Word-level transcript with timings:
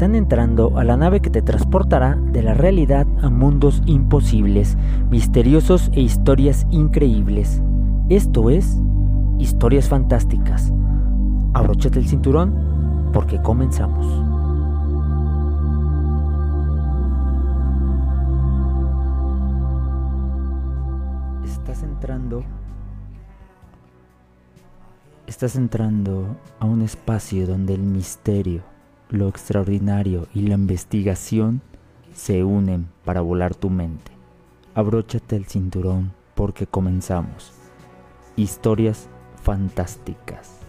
Están 0.00 0.14
entrando 0.14 0.78
a 0.78 0.84
la 0.84 0.96
nave 0.96 1.20
que 1.20 1.28
te 1.28 1.42
transportará 1.42 2.16
de 2.16 2.42
la 2.42 2.54
realidad 2.54 3.06
a 3.20 3.28
mundos 3.28 3.82
imposibles, 3.84 4.78
misteriosos 5.10 5.90
e 5.92 6.00
historias 6.00 6.66
increíbles. 6.70 7.60
Esto 8.08 8.48
es 8.48 8.78
Historias 9.38 9.90
Fantásticas. 9.90 10.72
Abróchate 11.52 11.98
el 11.98 12.08
cinturón 12.08 13.10
porque 13.12 13.42
comenzamos. 13.42 14.06
Estás 21.44 21.82
entrando 21.82 22.42
Estás 25.26 25.56
entrando 25.56 26.36
a 26.58 26.64
un 26.64 26.80
espacio 26.80 27.46
donde 27.46 27.74
el 27.74 27.82
misterio, 27.82 28.62
lo 29.12 29.28
extraordinario 29.28 30.28
y 30.34 30.42
la 30.42 30.54
investigación 30.54 31.62
se 32.14 32.44
unen 32.44 32.88
para 33.04 33.20
volar 33.20 33.54
tu 33.54 33.70
mente. 33.70 34.12
Abróchate 34.74 35.36
el 35.36 35.46
cinturón 35.46 36.12
porque 36.34 36.66
comenzamos. 36.66 37.52
Historias 38.36 39.08
fantásticas. 39.42 40.60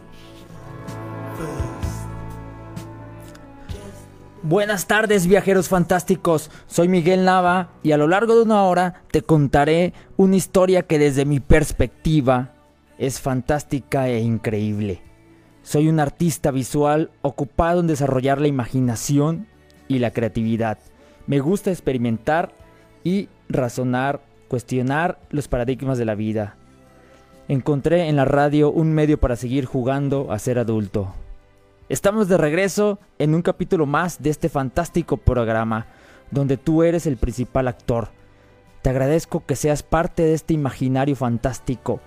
Buenas 4.43 4.87
tardes 4.87 5.27
viajeros 5.27 5.69
fantásticos, 5.69 6.49
soy 6.65 6.87
Miguel 6.87 7.25
Nava 7.25 7.69
y 7.83 7.91
a 7.91 7.97
lo 7.97 8.07
largo 8.07 8.35
de 8.35 8.41
una 8.41 8.63
hora 8.63 9.03
te 9.11 9.21
contaré 9.21 9.93
una 10.17 10.35
historia 10.35 10.81
que 10.81 10.97
desde 10.97 11.25
mi 11.25 11.39
perspectiva 11.39 12.55
es 12.97 13.19
fantástica 13.19 14.09
e 14.09 14.19
increíble. 14.19 15.10
Soy 15.63 15.87
un 15.89 15.99
artista 15.99 16.49
visual 16.49 17.11
ocupado 17.21 17.81
en 17.81 17.87
desarrollar 17.87 18.41
la 18.41 18.47
imaginación 18.47 19.47
y 19.87 19.99
la 19.99 20.11
creatividad. 20.11 20.79
Me 21.27 21.39
gusta 21.39 21.69
experimentar 21.69 22.51
y 23.03 23.29
razonar, 23.47 24.21
cuestionar 24.47 25.19
los 25.29 25.47
paradigmas 25.47 25.99
de 25.99 26.05
la 26.05 26.15
vida. 26.15 26.55
Encontré 27.47 28.07
en 28.07 28.15
la 28.15 28.25
radio 28.25 28.71
un 28.71 28.91
medio 28.93 29.19
para 29.19 29.35
seguir 29.35 29.65
jugando 29.65 30.31
a 30.31 30.39
ser 30.39 30.57
adulto. 30.57 31.13
Estamos 31.89 32.27
de 32.27 32.37
regreso 32.37 32.97
en 33.19 33.35
un 33.35 33.43
capítulo 33.43 33.85
más 33.85 34.21
de 34.21 34.31
este 34.31 34.49
fantástico 34.49 35.17
programa, 35.17 35.85
donde 36.31 36.57
tú 36.57 36.81
eres 36.81 37.05
el 37.05 37.17
principal 37.17 37.67
actor. 37.67 38.09
Te 38.81 38.89
agradezco 38.89 39.45
que 39.45 39.55
seas 39.55 39.83
parte 39.83 40.23
de 40.23 40.33
este 40.33 40.55
imaginario 40.55 41.15
fantástico 41.15 41.99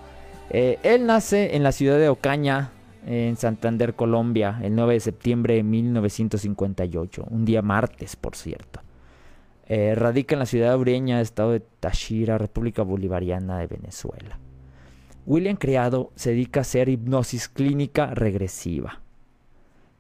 Eh, 0.51 0.81
él 0.83 1.07
nace 1.07 1.55
en 1.55 1.63
la 1.63 1.71
ciudad 1.71 1.99
de 1.99 2.09
Ocaña, 2.09 2.71
en 3.07 3.37
Santander, 3.37 3.95
Colombia, 3.95 4.59
el 4.65 4.75
9 4.75 4.95
de 4.95 5.01
septiembre 5.01 5.55
de 5.55 5.63
1958. 5.63 7.25
Un 7.31 7.45
día 7.45 7.63
martes, 7.63 8.17
por 8.17 8.35
cierto. 8.35 8.82
Eh, 9.67 9.95
radica 9.95 10.35
en 10.35 10.41
la 10.41 10.47
ciudad 10.47 10.79
Ureña, 10.79 11.21
estado 11.21 11.53
de 11.53 11.61
Táchira, 11.61 12.39
República 12.39 12.83
Bolivariana 12.83 13.59
de 13.59 13.69
Venezuela. 13.69 14.39
William 15.25 15.57
Criado 15.57 16.11
se 16.17 16.31
dedica 16.31 16.61
a 16.61 16.63
hacer 16.63 16.89
hipnosis 16.89 17.49
clínica 17.49 18.07
regresiva. 18.07 19.01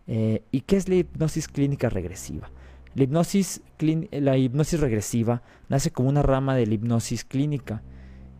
Eh, 0.09 0.43
¿Y 0.51 0.63
qué 0.63 0.77
es 0.77 0.89
la 0.89 0.97
hipnosis 0.97 1.47
clínica 1.47 1.89
regresiva? 1.89 2.51
La 2.95 3.05
hipnosis, 3.05 3.63
la 4.11 4.37
hipnosis 4.37 4.81
regresiva 4.81 5.43
nace 5.69 5.93
como 5.93 6.09
una 6.09 6.23
rama 6.23 6.57
de 6.57 6.67
la 6.67 6.75
hipnosis 6.75 7.25
clínica. 7.25 7.83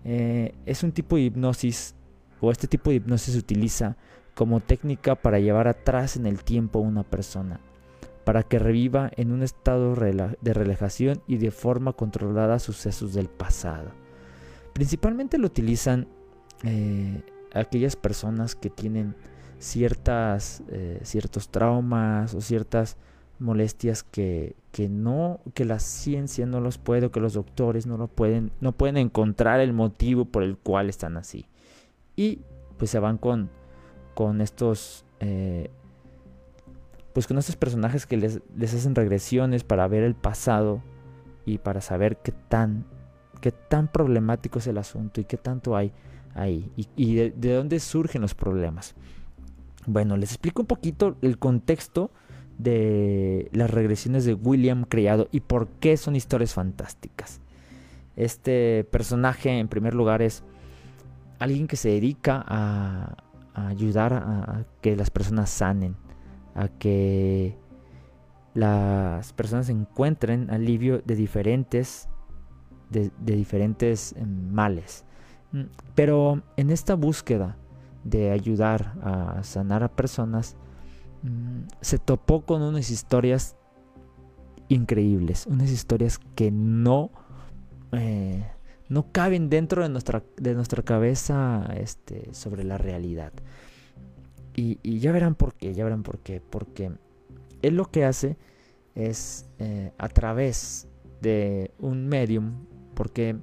Eh, 0.05 0.55
es 0.67 0.83
un 0.83 0.91
tipo 0.91 1.17
de 1.17 1.23
hipnosis, 1.23 1.95
o 2.41 2.51
este 2.51 2.67
tipo 2.67 2.91
de 2.91 2.97
hipnosis 2.97 3.35
se 3.35 3.39
utiliza 3.39 3.97
como 4.35 4.61
técnica 4.61 5.15
para 5.15 5.39
llevar 5.39 5.69
atrás 5.69 6.17
en 6.17 6.27
el 6.27 6.43
tiempo 6.43 6.81
a 6.81 6.83
una 6.83 7.05
persona 7.05 7.61
para 8.25 8.43
que 8.43 8.59
reviva 8.59 9.11
en 9.17 9.33
un 9.33 9.43
estado 9.43 9.95
de 9.95 10.55
relajación 10.55 11.23
y 11.27 11.39
de 11.39 11.51
forma 11.51 11.93
controlada 11.93 12.59
sucesos 12.59 13.15
del 13.15 13.29
pasado. 13.29 13.91
Principalmente 14.73 15.39
lo 15.39 15.47
utilizan 15.47 16.07
eh, 16.63 17.23
aquellas 17.53 17.97
personas 17.97 18.55
que 18.55 18.71
tienen 18.71 19.15
ciertas, 19.59 20.63
eh, 20.69 21.01
ciertos 21.03 21.49
traumas 21.51 22.35
o 22.35 22.41
ciertas 22.41 22.97
molestias 23.39 24.03
que, 24.05 24.55
que, 24.71 24.89
no, 24.89 25.41
que 25.55 25.65
la 25.65 25.79
ciencia 25.79 26.47
no 26.47 26.61
los 26.61 26.79
puede 26.79 27.07
o 27.07 27.13
que 27.13 27.21
los 27.21 27.35
doctores 27.35 27.87
no 27.87 27.97
lo 27.97 28.07
pueden, 28.07 28.53
no 28.61 28.73
pueden 28.73 28.97
encontrar 28.97 29.61
el 29.61 29.73
motivo 29.73 30.25
por 30.25 30.43
el 30.43 30.57
cual 30.57 30.89
están 30.89 31.17
así. 31.17 31.47
Y 32.17 32.41
pues 32.79 32.91
se 32.91 32.99
van 32.99 33.19
con, 33.19 33.51
con 34.15 34.41
estos 34.41 35.05
eh, 35.21 35.71
pues 37.13 37.27
con 37.27 37.39
estos 37.39 37.57
personajes 37.57 38.07
que 38.07 38.17
les, 38.17 38.41
hacen 38.63 38.95
regresiones 38.95 39.65
para 39.65 39.87
ver 39.89 40.03
el 40.03 40.15
pasado 40.15 40.83
y 41.45 41.59
para 41.59 41.81
saber 41.81 42.17
qué 42.19 42.33
tan, 42.33 42.85
qué 43.41 43.53
tan 43.53 43.89
problemático 43.89 44.59
es 44.59 44.67
el 44.67 44.79
asunto 44.79 45.21
y 45.21 45.25
qué 45.25 45.37
tanto 45.37 45.77
hay 45.77 45.93
ahí 46.35 46.71
y, 46.97 47.15
de, 47.15 47.55
dónde 47.55 47.81
surgen 47.81 48.23
los 48.23 48.35
problemas. 48.35 48.95
Bueno, 49.87 50.17
les 50.17 50.31
explico 50.31 50.63
un 50.63 50.67
poquito 50.67 51.17
el 51.23 51.39
contexto 51.39 52.11
de 52.59 53.51
las 53.53 53.71
regresiones 53.71 54.25
de 54.25 54.35
William 54.35 54.85
Criado 54.85 55.29
y 55.33 55.41
por 55.41 55.69
qué 55.69 55.97
son 55.97 56.17
historias 56.17 56.55
fantásticas. 56.55 57.41
Este 58.15 58.85
personaje, 58.91 59.59
en 59.59 59.69
primer 59.69 59.95
lugar, 59.95 60.23
es 60.23 60.45
alguien 61.39 61.67
que 61.67 61.77
se 61.77 61.89
dedica 61.89 62.45
a, 62.47 63.17
ayudar 63.55 64.15
a 64.15 64.65
que 64.81 64.97
las 64.97 65.11
personas 65.11 65.51
sanen 65.51 65.95
a 66.55 66.69
que 66.69 67.57
las 68.55 69.33
personas 69.33 69.69
encuentren 69.69 70.51
alivio 70.51 71.03
de 71.05 71.17
diferentes, 71.17 72.09
de, 72.91 73.11
diferentes 73.19 74.15
em, 74.17 74.53
males. 74.53 75.05
Mm, 75.53 75.63
pero 75.95 76.43
en 76.57 76.71
esta 76.71 76.95
búsqueda 76.95 77.57
de 78.05 78.31
ayudar 78.31 78.95
a 79.03 79.43
sanar 79.43 79.83
a 79.83 79.89
personas, 79.89 80.57
mm, 81.23 81.69
se 81.81 81.99
topó 81.99 82.43
con 82.45 82.63
unas 82.63 82.91
historias 82.91 83.57
increíbles, 84.69 85.47
unas 85.47 85.71
historias 85.71 86.19
que 86.35 86.51
no, 86.51 87.11
eh, 87.93 88.45
no 88.89 89.11
caben 89.13 89.49
dentro 89.49 89.83
de 89.83 89.89
nuestra, 89.89 90.23
de 90.37 90.55
nuestra 90.55 90.83
cabeza 90.83 91.69
este, 91.77 92.35
sobre 92.35 92.65
la 92.65 92.79
realidad. 92.79 93.33
Y, 94.55 94.99
ya 94.99 95.13
verán 95.13 95.35
por 95.35 95.55
qué, 95.55 95.75
ya 95.75 95.85
verán 95.85 96.03
por 96.03 96.19
qué. 96.19 96.41
Porque 96.41 96.93
él 97.63 97.77
lo 97.77 97.91
que 97.91 98.05
hace 98.05 98.37
es 98.95 99.49
eh, 99.59 99.93
a 99.99 100.09
través 100.09 100.89
de 101.21 101.71
un 101.79 102.09
medium, 102.09 102.67
porque 102.95 103.37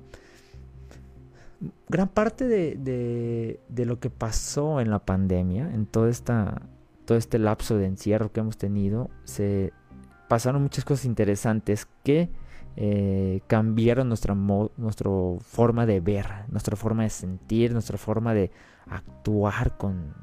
gran 1.88 2.10
parte 2.10 2.48
de, 2.48 3.86
lo 3.86 4.00
que 4.00 4.10
pasó 4.10 4.82
en 4.82 4.90
la 4.90 5.00
pandemia, 5.00 5.74
en 5.74 5.86
toda 5.86 6.10
esta, 6.10 6.62
todo 7.06 7.18
este 7.18 7.40
lapso 7.40 7.78
de 7.78 7.86
encierro 7.86 8.32
que 8.32 8.42
hemos 8.42 8.58
tenido, 8.58 9.10
se 9.24 9.74
pasaron 10.28 10.62
muchas 10.62 10.86
cosas 10.86 11.06
interesantes 11.06 11.88
que 12.04 12.30
eh, 12.76 13.42
cambiaron 13.48 14.08
nuestra, 14.08 14.36
nuestra 14.36 15.10
forma 15.42 15.86
de 15.86 16.00
ver, 16.00 16.28
nuestra 16.50 16.76
forma 16.76 17.04
de 17.04 17.10
sentir, 17.10 17.74
nuestra 17.74 17.98
forma 17.98 18.34
de 18.34 18.52
actuar 18.88 19.78
con, 19.78 20.14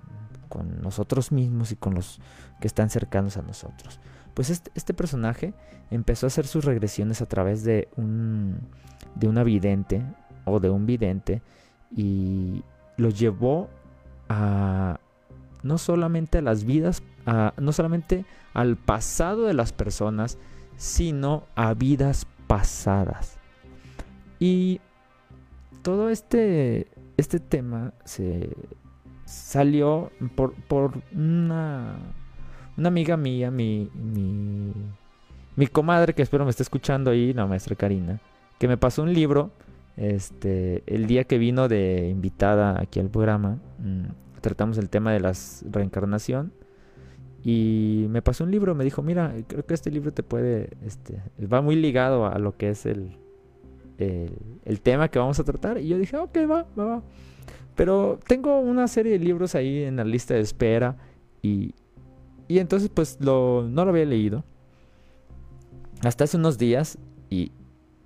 con 0.49 0.81
nosotros 0.81 1.33
mismos 1.33 1.73
y 1.73 1.77
con 1.77 1.95
los 1.95 2.21
que 2.61 2.67
están 2.67 2.91
cercanos 2.91 3.37
a 3.37 3.43
nosotros. 3.43 4.01
Pues 4.35 4.51
este, 4.51 4.71
este, 4.75 4.95
personaje 4.95 5.55
empezó 5.91 6.27
a 6.27 6.29
hacer 6.29 6.47
sus 6.47 6.65
regresiones 6.65 7.23
a 7.23 7.27
través 7.27 7.65
de 7.65 7.89
un 7.97 8.61
de 9.15 9.29
una 9.29 9.43
vidente 9.43 10.03
o 10.45 10.61
de 10.61 10.71
un 10.71 10.87
vidente 10.87 11.43
y 11.91 12.63
lo 12.97 13.11
llevó 13.11 13.69
a 14.29 15.01
no 15.63 15.79
solamente 15.79 16.39
a 16.39 16.43
las 16.43 16.65
vidas, 16.65 17.03
no 17.57 17.73
solamente 17.73 18.25
al 18.55 18.77
pasado 18.77 19.47
de 19.47 19.55
las 19.55 19.73
personas, 19.73 20.39
sino 20.77 21.45
a 21.57 21.75
vidas 21.75 22.27
pasadas. 22.47 23.39
Y 24.39 24.81
todo 25.83 26.09
este, 26.11 26.89
este 27.17 27.41
tema 27.41 27.93
se 28.05 28.51
salió 29.27 30.11
por, 30.35 30.55
por 30.55 30.93
una, 31.15 31.97
una 32.79 32.89
amiga 32.89 33.19
mía, 33.19 33.51
mi, 33.51 33.91
mi, 33.95 34.73
mi 35.57 35.67
comadre, 35.67 36.15
que 36.15 36.23
espero 36.23 36.45
me 36.45 36.51
esté 36.51 36.63
escuchando 36.63 37.11
ahí, 37.11 37.35
la 37.35 37.47
maestra 37.47 37.77
Karina, 37.77 38.21
que 38.59 38.69
me 38.69 38.79
pasó 38.79 39.03
un 39.03 39.13
libro 39.13 39.51
este, 39.97 40.83
el 40.87 41.07
día 41.07 41.25
que 41.25 41.39
vino 41.39 41.69
de 41.69 42.09
invitada 42.09 42.81
aquí 42.81 43.01
al 43.01 43.11
programa. 43.11 43.59
Mm, 43.79 44.07
tratamos 44.41 44.79
el 44.79 44.89
tema 44.89 45.13
de 45.13 45.21
la 45.21 45.33
reencarnación. 45.71 46.53
Y 47.43 48.07
me 48.11 48.23
pasó 48.23 48.45
un 48.45 48.51
libro, 48.51 48.75
me 48.75 48.83
dijo, 48.83 49.03
mira, 49.03 49.33
creo 49.47 49.65
que 49.65 49.75
este 49.75 49.91
libro 49.91 50.13
te 50.13 50.25
puede, 50.25 50.71
este, 50.85 51.23
va 51.53 51.61
muy 51.61 51.77
ligado 51.77 52.27
a 52.27 52.39
lo 52.41 52.57
que 52.57 52.71
es 52.71 52.87
el, 52.87 53.17
el, 53.99 54.81
tema 54.81 55.09
que 55.09 55.21
vamos 55.21 55.39
a 55.39 55.45
tratar. 55.45 55.79
Y 55.79 55.87
yo 55.87 55.97
dije, 55.97 56.17
ok, 56.17 56.37
va, 56.51 56.67
va, 56.77 56.85
va. 56.85 57.03
Pero 57.77 58.19
tengo 58.27 58.59
una 58.59 58.89
serie 58.89 59.13
de 59.13 59.19
libros 59.19 59.55
ahí 59.55 59.85
en 59.85 59.97
la 59.97 60.05
lista 60.05 60.35
de 60.35 60.41
espera. 60.41 60.97
Y, 61.43 61.75
y 62.49 62.59
entonces 62.59 62.91
pues 62.93 63.19
lo, 63.21 63.67
no 63.69 63.85
lo 63.85 63.91
había 63.91 64.07
leído. 64.07 64.45
Hasta 66.03 66.25
hace 66.25 66.37
unos 66.37 66.59
días. 66.59 66.99
Y 67.31 67.53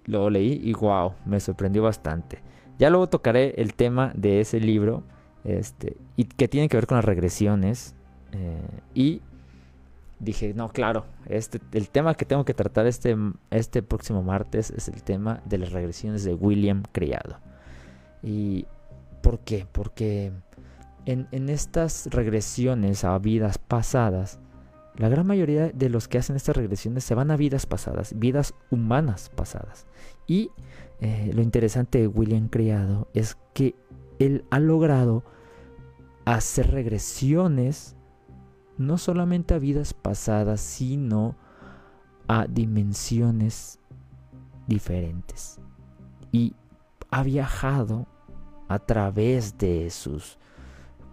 lo 0.07 0.29
leí 0.29 0.61
y 0.63 0.73
wow, 0.73 1.15
me 1.25 1.41
sorprendió 1.41 1.83
bastante. 1.83 2.43
Ya 2.79 2.91
luego 2.91 3.09
tocaré 3.09 3.55
el 3.59 3.75
tema 3.75 4.13
de 4.15 4.41
ese 4.41 4.61
libro. 4.61 5.05
Este, 5.45 5.97
y 6.17 6.25
que 6.25 6.49
tiene 6.49 6.69
que 6.69 6.77
ver 6.77 6.87
con 6.87 6.97
las 6.97 7.05
regresiones. 7.05 7.95
Eh, 8.33 8.81
y 8.95 9.23
dije, 10.19 10.53
no, 10.55 10.69
claro, 10.69 11.05
este, 11.27 11.61
el 11.73 11.89
tema 11.91 12.15
que 12.15 12.25
tengo 12.25 12.45
que 12.45 12.55
tratar 12.55 12.87
este, 12.87 13.17
este 13.51 13.83
próximo 13.83 14.23
martes 14.23 14.71
es 14.71 14.89
el 14.89 15.03
tema 15.03 15.41
de 15.47 15.59
las 15.59 15.73
regresiones 15.73 16.25
de 16.25 16.35
William 16.35 16.83
Criado. 16.93 17.39
¿Y 18.23 18.67
por 19.23 19.41
qué? 19.41 19.67
Porque 19.71 20.33
en, 21.07 21.49
estas 21.49 22.09
regresiones 22.11 23.05
a 23.05 23.19
vidas 23.19 23.59
pasadas, 23.59 24.39
la 24.97 25.09
gran 25.09 25.27
mayoría 25.27 25.69
de 25.69 25.89
los 25.89 26.09
que 26.09 26.19
hacen 26.19 26.37
estas 26.37 26.57
regresiones 26.57 27.05
se 27.05 27.15
van 27.15 27.31
a 27.31 27.37
vidas 27.37 27.67
pasadas, 27.67 28.19
vidas 28.19 28.55
humanas 28.71 29.31
pasadas. 29.35 29.87
Y 30.27 30.51
eh, 31.01 31.31
lo 31.35 31.43
interesante 31.43 31.99
de 32.01 32.07
William 32.07 32.49
Criado 32.49 33.09
es 33.15 33.39
que 33.55 33.75
él 34.19 34.45
ha 34.51 34.59
logrado 34.59 35.25
hacer 36.25 36.71
regresiones 36.71 37.97
no 38.77 38.99
solamente 38.99 39.55
a 39.55 39.59
vidas 39.59 39.95
pasadas, 39.95 40.61
sino 40.61 41.37
a 42.29 42.47
dimensiones 42.47 43.79
diferentes. 44.67 45.59
Y 46.33 46.55
ha 47.11 47.23
viajado 47.23 48.07
a 48.71 48.79
través 48.79 49.59
de 49.59 49.91
sus 49.91 50.39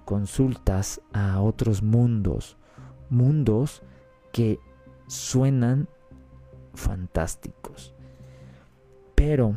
consultas 0.06 1.02
a 1.12 1.42
otros 1.42 1.82
mundos, 1.82 2.56
mundos 3.10 3.82
que 4.32 4.60
suenan 5.08 5.90
fantásticos. 6.76 7.96
Pero 9.16 9.56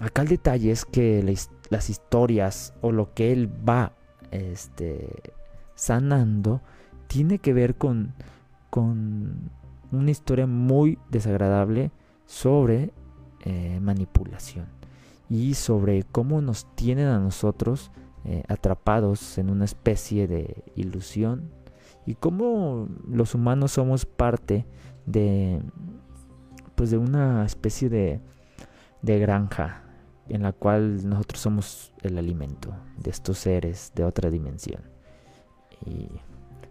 acá 0.00 0.22
el 0.22 0.28
detalle 0.28 0.70
es 0.70 0.84
que 0.84 1.24
las 1.70 1.90
historias 1.90 2.72
o 2.82 2.92
lo 2.92 3.14
que 3.14 3.32
él 3.32 3.50
va 3.68 3.96
este, 4.30 5.32
sanando 5.74 6.60
tiene 7.08 7.40
que 7.40 7.52
ver 7.52 7.74
con, 7.74 8.14
con 8.70 9.50
una 9.90 10.10
historia 10.12 10.46
muy 10.46 11.00
desagradable 11.10 11.90
sobre 12.26 12.92
eh, 13.40 13.80
manipulación 13.82 14.73
y 15.28 15.54
sobre 15.54 16.02
cómo 16.04 16.40
nos 16.40 16.66
tienen 16.74 17.08
a 17.08 17.18
nosotros 17.18 17.90
eh, 18.24 18.42
atrapados 18.48 19.38
en 19.38 19.50
una 19.50 19.64
especie 19.64 20.26
de 20.26 20.64
ilusión 20.76 21.50
y 22.06 22.14
cómo 22.14 22.88
los 23.08 23.34
humanos 23.34 23.72
somos 23.72 24.06
parte 24.06 24.66
de 25.06 25.60
pues 26.74 26.90
de 26.90 26.98
una 26.98 27.44
especie 27.44 27.88
de, 27.88 28.20
de 29.02 29.18
granja 29.18 29.84
en 30.28 30.42
la 30.42 30.52
cual 30.52 31.08
nosotros 31.08 31.40
somos 31.40 31.92
el 32.02 32.18
alimento 32.18 32.74
de 32.98 33.10
estos 33.10 33.38
seres 33.38 33.92
de 33.94 34.04
otra 34.04 34.30
dimensión. 34.30 34.82
Y 35.84 36.08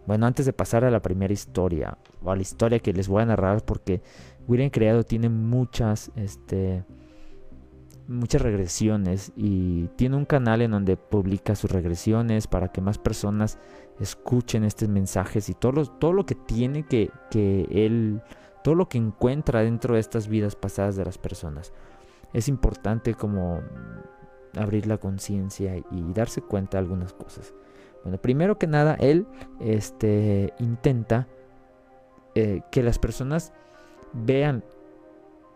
bueno, 0.06 0.26
antes 0.26 0.44
de 0.44 0.52
pasar 0.52 0.84
a 0.84 0.90
la 0.90 1.00
primera 1.00 1.32
historia, 1.32 1.96
o 2.22 2.30
a 2.30 2.36
la 2.36 2.42
historia 2.42 2.80
que 2.80 2.92
les 2.92 3.08
voy 3.08 3.22
a 3.22 3.26
narrar, 3.26 3.64
porque 3.64 4.02
William 4.46 4.70
Creado 4.70 5.04
tiene 5.04 5.28
muchas, 5.28 6.10
este, 6.16 6.84
muchas 8.06 8.42
regresiones 8.42 9.32
y 9.36 9.88
tiene 9.96 10.16
un 10.16 10.24
canal 10.24 10.62
en 10.62 10.72
donde 10.72 10.96
publica 10.96 11.54
sus 11.54 11.70
regresiones 11.70 12.46
para 12.46 12.68
que 12.68 12.80
más 12.80 12.98
personas 12.98 13.58
escuchen 14.00 14.64
estos 14.64 14.88
mensajes 14.88 15.48
y 15.48 15.54
todo 15.54 15.72
lo, 15.72 15.86
todo 15.86 16.12
lo 16.12 16.26
que 16.26 16.34
tiene 16.34 16.84
que, 16.84 17.10
que 17.30 17.66
él, 17.70 18.22
todo 18.62 18.74
lo 18.74 18.88
que 18.88 18.98
encuentra 18.98 19.62
dentro 19.62 19.94
de 19.94 20.00
estas 20.00 20.28
vidas 20.28 20.56
pasadas 20.56 20.96
de 20.96 21.04
las 21.04 21.18
personas. 21.18 21.72
Es 22.32 22.48
importante 22.48 23.14
como 23.14 23.60
abrir 24.56 24.86
la 24.86 24.98
conciencia 24.98 25.76
y 25.76 26.12
darse 26.12 26.42
cuenta 26.42 26.76
de 26.76 26.84
algunas 26.84 27.12
cosas. 27.12 27.54
Bueno, 28.02 28.18
primero 28.18 28.58
que 28.58 28.66
nada, 28.66 28.94
él 28.94 29.26
este, 29.60 30.52
intenta 30.58 31.26
eh, 32.34 32.60
que 32.70 32.82
las 32.82 32.98
personas 32.98 33.52
vean 34.12 34.62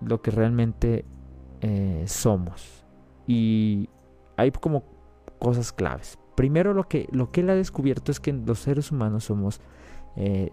lo 0.00 0.22
que 0.22 0.30
realmente 0.30 1.04
eh, 1.60 2.04
somos. 2.06 2.84
Y 3.26 3.88
hay 4.36 4.50
como 4.50 4.84
cosas 5.38 5.72
claves. 5.72 6.18
Primero 6.34 6.74
lo 6.74 6.88
que, 6.88 7.08
lo 7.12 7.30
que 7.30 7.40
él 7.40 7.50
ha 7.50 7.54
descubierto 7.54 8.12
es 8.12 8.20
que 8.20 8.32
los 8.32 8.60
seres 8.60 8.92
humanos 8.92 9.24
somos... 9.24 9.60
Eh, 10.16 10.52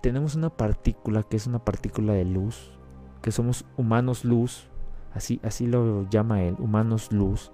tenemos 0.00 0.34
una 0.34 0.50
partícula 0.50 1.22
que 1.22 1.36
es 1.36 1.46
una 1.46 1.64
partícula 1.64 2.12
de 2.12 2.24
luz, 2.24 2.78
que 3.22 3.32
somos 3.32 3.64
humanos 3.78 4.24
luz, 4.24 4.68
así, 5.14 5.40
así 5.42 5.66
lo 5.66 6.06
llama 6.10 6.42
él, 6.42 6.56
humanos 6.58 7.10
luz, 7.10 7.52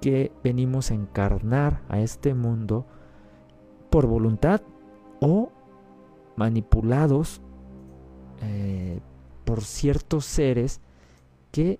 que 0.00 0.32
venimos 0.42 0.90
a 0.90 0.94
encarnar 0.94 1.82
a 1.88 2.00
este 2.00 2.32
mundo 2.32 2.86
por 3.90 4.06
voluntad 4.06 4.62
o 5.20 5.52
manipulados 6.36 7.42
eh, 8.40 9.00
por 9.44 9.62
ciertos 9.62 10.24
seres 10.24 10.80
que 11.54 11.78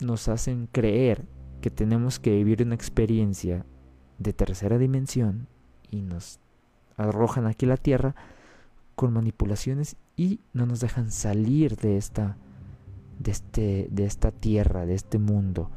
nos 0.00 0.28
hacen 0.28 0.68
creer 0.70 1.24
que 1.62 1.70
tenemos 1.70 2.18
que 2.18 2.30
vivir 2.30 2.62
una 2.62 2.74
experiencia 2.74 3.64
de 4.18 4.34
tercera 4.34 4.76
dimensión 4.76 5.46
y 5.90 6.02
nos 6.02 6.40
arrojan 6.98 7.46
aquí 7.46 7.64
la 7.64 7.78
tierra 7.78 8.14
con 8.96 9.14
manipulaciones 9.14 9.96
y 10.14 10.40
no 10.52 10.66
nos 10.66 10.80
dejan 10.80 11.10
salir 11.10 11.76
de 11.76 11.96
esta 11.96 12.36
de 13.18 13.30
este 13.30 13.88
de 13.90 14.04
esta 14.04 14.30
tierra 14.30 14.84
de 14.84 14.92
este 14.92 15.18
mundo. 15.18 15.70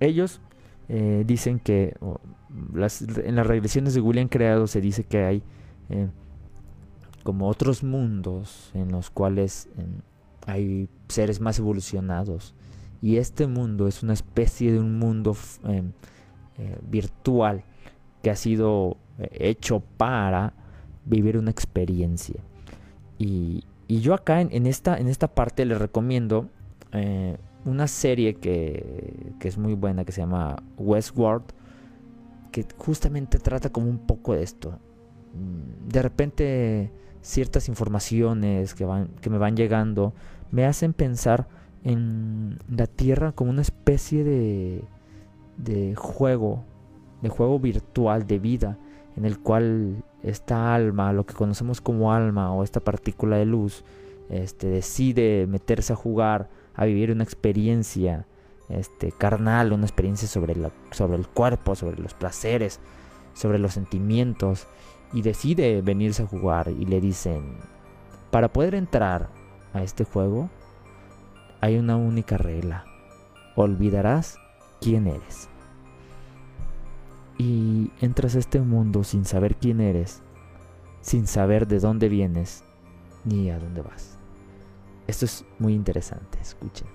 Ellos 0.00 0.40
eh, 0.88 1.24
dicen 1.26 1.58
que 1.58 1.94
en 2.00 3.36
las 3.36 3.46
regresiones 3.46 3.92
de 3.92 4.00
William 4.00 4.28
creado 4.28 4.66
se 4.66 4.80
dice 4.80 5.04
que 5.04 5.24
hay 5.24 5.42
eh, 5.90 6.08
como 7.22 7.48
otros 7.48 7.84
mundos 7.84 8.70
en 8.72 8.92
los 8.92 9.10
cuales 9.10 9.68
hay 10.46 10.88
seres 11.08 11.40
más 11.40 11.58
evolucionados. 11.58 12.54
Y 13.02 13.16
este 13.18 13.46
mundo 13.46 13.88
es 13.88 14.02
una 14.02 14.14
especie 14.14 14.72
de 14.72 14.80
un 14.80 14.98
mundo 14.98 15.36
em, 15.64 15.92
eh, 16.58 16.78
virtual 16.88 17.64
que 18.22 18.30
ha 18.30 18.36
sido 18.36 18.96
hecho 19.32 19.82
para 19.96 20.54
vivir 21.04 21.38
una 21.38 21.50
experiencia. 21.50 22.40
Y, 23.18 23.64
yo 23.88 24.14
acá 24.14 24.40
en, 24.40 24.66
esta, 24.66 24.98
en 24.98 25.06
esta 25.06 25.28
parte 25.28 25.64
les 25.64 25.78
recomiendo 25.78 26.48
una 27.64 27.86
serie 27.86 28.34
que, 28.34 29.34
que, 29.38 29.46
es 29.46 29.58
muy 29.58 29.74
buena 29.74 30.04
que 30.04 30.10
se 30.10 30.22
llama 30.22 30.56
Westworld, 30.76 31.44
que 32.50 32.64
justamente 32.78 33.38
trata 33.38 33.70
como 33.70 33.86
un 33.90 33.98
poco 33.98 34.32
de 34.32 34.42
esto, 34.42 34.78
mm, 35.34 35.88
de 35.88 36.02
repente 36.02 36.90
ciertas 37.20 37.68
informaciones 37.68 38.74
que, 38.74 38.84
van, 38.84 39.08
que 39.20 39.28
me 39.28 39.36
van 39.36 39.56
llegando 39.56 40.14
me 40.50 40.64
hacen 40.64 40.92
pensar 40.92 41.48
en 41.84 42.58
la 42.68 42.86
Tierra 42.86 43.32
como 43.32 43.50
una 43.50 43.62
especie 43.62 44.24
de, 44.24 44.84
de 45.56 45.94
juego, 45.94 46.64
de 47.22 47.28
juego 47.28 47.58
virtual 47.58 48.26
de 48.26 48.38
vida, 48.38 48.78
en 49.16 49.24
el 49.24 49.38
cual 49.38 50.04
esta 50.22 50.74
alma, 50.74 51.12
lo 51.12 51.24
que 51.24 51.34
conocemos 51.34 51.80
como 51.80 52.12
alma 52.12 52.52
o 52.52 52.62
esta 52.62 52.80
partícula 52.80 53.36
de 53.36 53.46
luz, 53.46 53.84
este, 54.28 54.66
decide 54.68 55.46
meterse 55.46 55.92
a 55.92 55.96
jugar, 55.96 56.48
a 56.74 56.84
vivir 56.84 57.10
una 57.12 57.24
experiencia 57.24 58.26
este, 58.68 59.12
carnal, 59.12 59.72
una 59.72 59.86
experiencia 59.86 60.26
sobre, 60.28 60.56
la, 60.56 60.70
sobre 60.90 61.16
el 61.16 61.28
cuerpo, 61.28 61.74
sobre 61.76 62.00
los 62.02 62.14
placeres, 62.14 62.80
sobre 63.34 63.58
los 63.58 63.74
sentimientos, 63.74 64.66
y 65.12 65.22
decide 65.22 65.82
venirse 65.82 66.24
a 66.24 66.26
jugar 66.26 66.68
y 66.68 66.84
le 66.84 67.00
dicen, 67.00 67.58
para 68.30 68.52
poder 68.52 68.74
entrar 68.74 69.28
a 69.76 69.82
este 69.82 70.04
juego, 70.04 70.50
hay 71.60 71.78
una 71.78 71.96
única 71.96 72.36
regla, 72.36 72.84
olvidarás 73.54 74.38
quién 74.80 75.06
eres. 75.06 75.48
Y 77.38 77.90
entras 78.00 78.34
a 78.34 78.38
este 78.38 78.60
mundo 78.60 79.04
sin 79.04 79.24
saber 79.24 79.56
quién 79.56 79.80
eres, 79.80 80.22
sin 81.00 81.26
saber 81.26 81.66
de 81.66 81.80
dónde 81.80 82.08
vienes 82.08 82.64
ni 83.24 83.50
a 83.50 83.58
dónde 83.58 83.82
vas. 83.82 84.18
Esto 85.06 85.24
es 85.26 85.44
muy 85.58 85.74
interesante, 85.74 86.38
escuchen. 86.40 86.88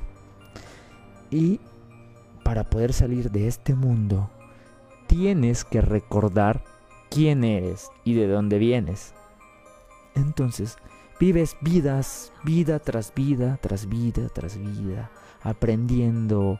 Y 1.29 1.59
para 2.43 2.69
poder 2.69 2.91
salir 2.91 3.31
de 3.31 3.47
este 3.47 3.75
mundo, 3.75 4.29
tienes 5.07 5.63
que 5.63 5.81
recordar 5.81 6.63
quién 7.09 7.43
eres 7.43 7.89
y 8.03 8.13
de 8.15 8.27
dónde 8.27 8.57
vienes. 8.57 9.13
Entonces, 10.15 10.77
vives 11.21 11.55
vidas, 11.61 12.33
vida 12.43 12.79
tras 12.79 13.13
vida, 13.13 13.59
tras 13.61 13.87
vida, 13.87 14.27
tras 14.33 14.57
vida, 14.57 15.11
aprendiendo, 15.43 16.59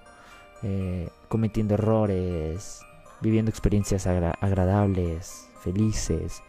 eh, 0.62 1.10
cometiendo 1.30 1.74
errores, 1.74 2.82
viviendo 3.22 3.50
experiencias 3.50 4.06
agradables, 4.06 5.50
felices, 5.64 6.44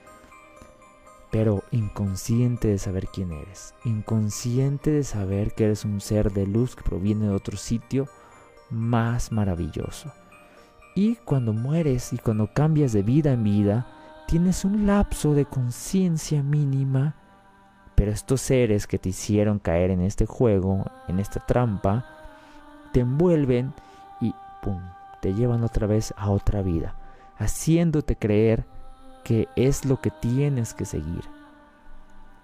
pero 1.31 1.65
inconsciente 1.71 2.69
de 2.69 2.77
saber 2.77 3.09
quién 3.09 3.33
eres, 3.33 3.75
inconsciente 3.83 4.91
de 4.91 5.05
saber 5.05 5.55
que 5.55 5.65
eres 5.65 5.87
un 5.87 6.03
ser 6.03 6.33
de 6.33 6.47
luz 6.47 6.77
que 6.77 6.83
proviene 6.83 7.29
de 7.29 7.33
otro 7.33 7.57
sitio 7.57 8.09
más 8.69 9.33
maravilloso. 9.33 10.13
Y 10.95 11.15
cuando 11.25 11.55
mueres 11.55 12.13
y 12.13 12.19
cuando 12.19 12.53
cambias 12.53 12.93
de 12.93 13.03
vida 13.03 13.33
en 13.33 13.43
vida, 13.43 13.87
tienes 14.29 14.67
un 14.67 14.87
lapso 14.87 15.33
de 15.33 15.47
conciencia 15.47 16.43
mínima, 16.43 17.22
pero 18.03 18.11
estos 18.11 18.41
seres 18.41 18.89
que 18.89 18.99
te 18.99 19.11
hicieron 19.11 19.61
caer 19.61 19.93
en 19.93 20.01
este 20.01 20.27
juego, 20.27 20.85
en 21.07 21.21
esta 21.21 21.39
trampa, 21.39 22.05
te 22.93 22.99
envuelven 22.99 23.73
y 24.21 24.35
¡pum! 24.61 24.81
te 25.21 25.35
llevan 25.35 25.63
otra 25.63 25.87
vez 25.87 26.13
a 26.17 26.31
otra 26.31 26.63
vida, 26.63 26.97
haciéndote 27.39 28.17
creer 28.17 28.65
que 29.23 29.47
es 29.55 29.85
lo 29.85 30.01
que 30.01 30.11
tienes 30.11 30.75
que 30.75 30.85
seguir. 30.85 31.23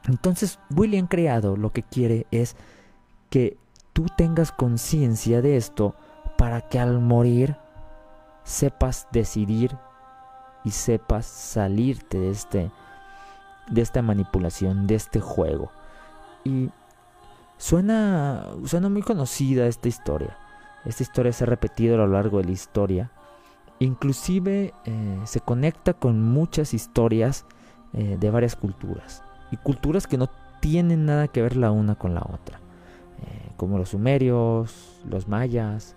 Entonces, 0.06 0.60
William 0.70 1.08
Creado 1.08 1.56
lo 1.56 1.72
que 1.72 1.82
quiere 1.82 2.28
es 2.30 2.54
que 3.28 3.56
tú 3.92 4.06
tengas 4.16 4.52
conciencia 4.52 5.42
de 5.42 5.56
esto 5.56 5.96
para 6.36 6.60
que 6.60 6.78
al 6.78 7.00
morir 7.00 7.56
sepas 8.44 9.08
decidir 9.10 9.76
y 10.62 10.70
sepas 10.70 11.26
salirte 11.26 12.16
de 12.16 12.30
este 12.30 12.70
de 13.70 13.82
esta 13.82 14.02
manipulación, 14.02 14.86
de 14.86 14.94
este 14.94 15.20
juego. 15.20 15.70
Y 16.44 16.70
suena 17.56 18.46
suena 18.64 18.88
muy 18.88 19.02
conocida 19.02 19.66
esta 19.66 19.88
historia. 19.88 20.36
Esta 20.84 21.02
historia 21.02 21.32
se 21.32 21.44
ha 21.44 21.46
repetido 21.46 21.94
a 21.94 21.98
lo 21.98 22.06
largo 22.06 22.38
de 22.38 22.44
la 22.44 22.52
historia 22.52 23.10
Inclusive 23.80 24.74
eh, 24.84 25.20
se 25.24 25.40
conecta 25.40 25.94
con 25.94 26.22
muchas 26.22 26.74
historias 26.74 27.44
eh, 27.92 28.16
de 28.18 28.30
varias 28.30 28.56
culturas. 28.56 29.22
Y 29.50 29.56
culturas 29.56 30.06
que 30.06 30.18
no 30.18 30.28
tienen 30.60 31.06
nada 31.06 31.28
que 31.28 31.42
ver 31.42 31.56
la 31.56 31.70
una 31.70 31.94
con 31.94 32.14
la 32.14 32.22
otra. 32.22 32.58
Eh, 33.22 33.52
como 33.56 33.78
los 33.78 33.90
sumerios, 33.90 35.00
los 35.08 35.28
mayas, 35.28 35.94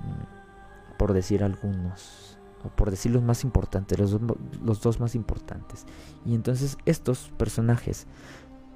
mm, 0.00 0.96
por 0.96 1.12
decir 1.12 1.44
algunos. 1.44 2.38
O 2.64 2.68
por 2.68 2.90
decir 2.90 3.12
los 3.12 3.22
más 3.22 3.44
importantes, 3.44 3.98
los, 3.98 4.18
los 4.62 4.80
dos 4.80 5.00
más 5.00 5.14
importantes. 5.14 5.86
Y 6.24 6.34
entonces 6.34 6.78
estos 6.86 7.32
personajes 7.36 8.06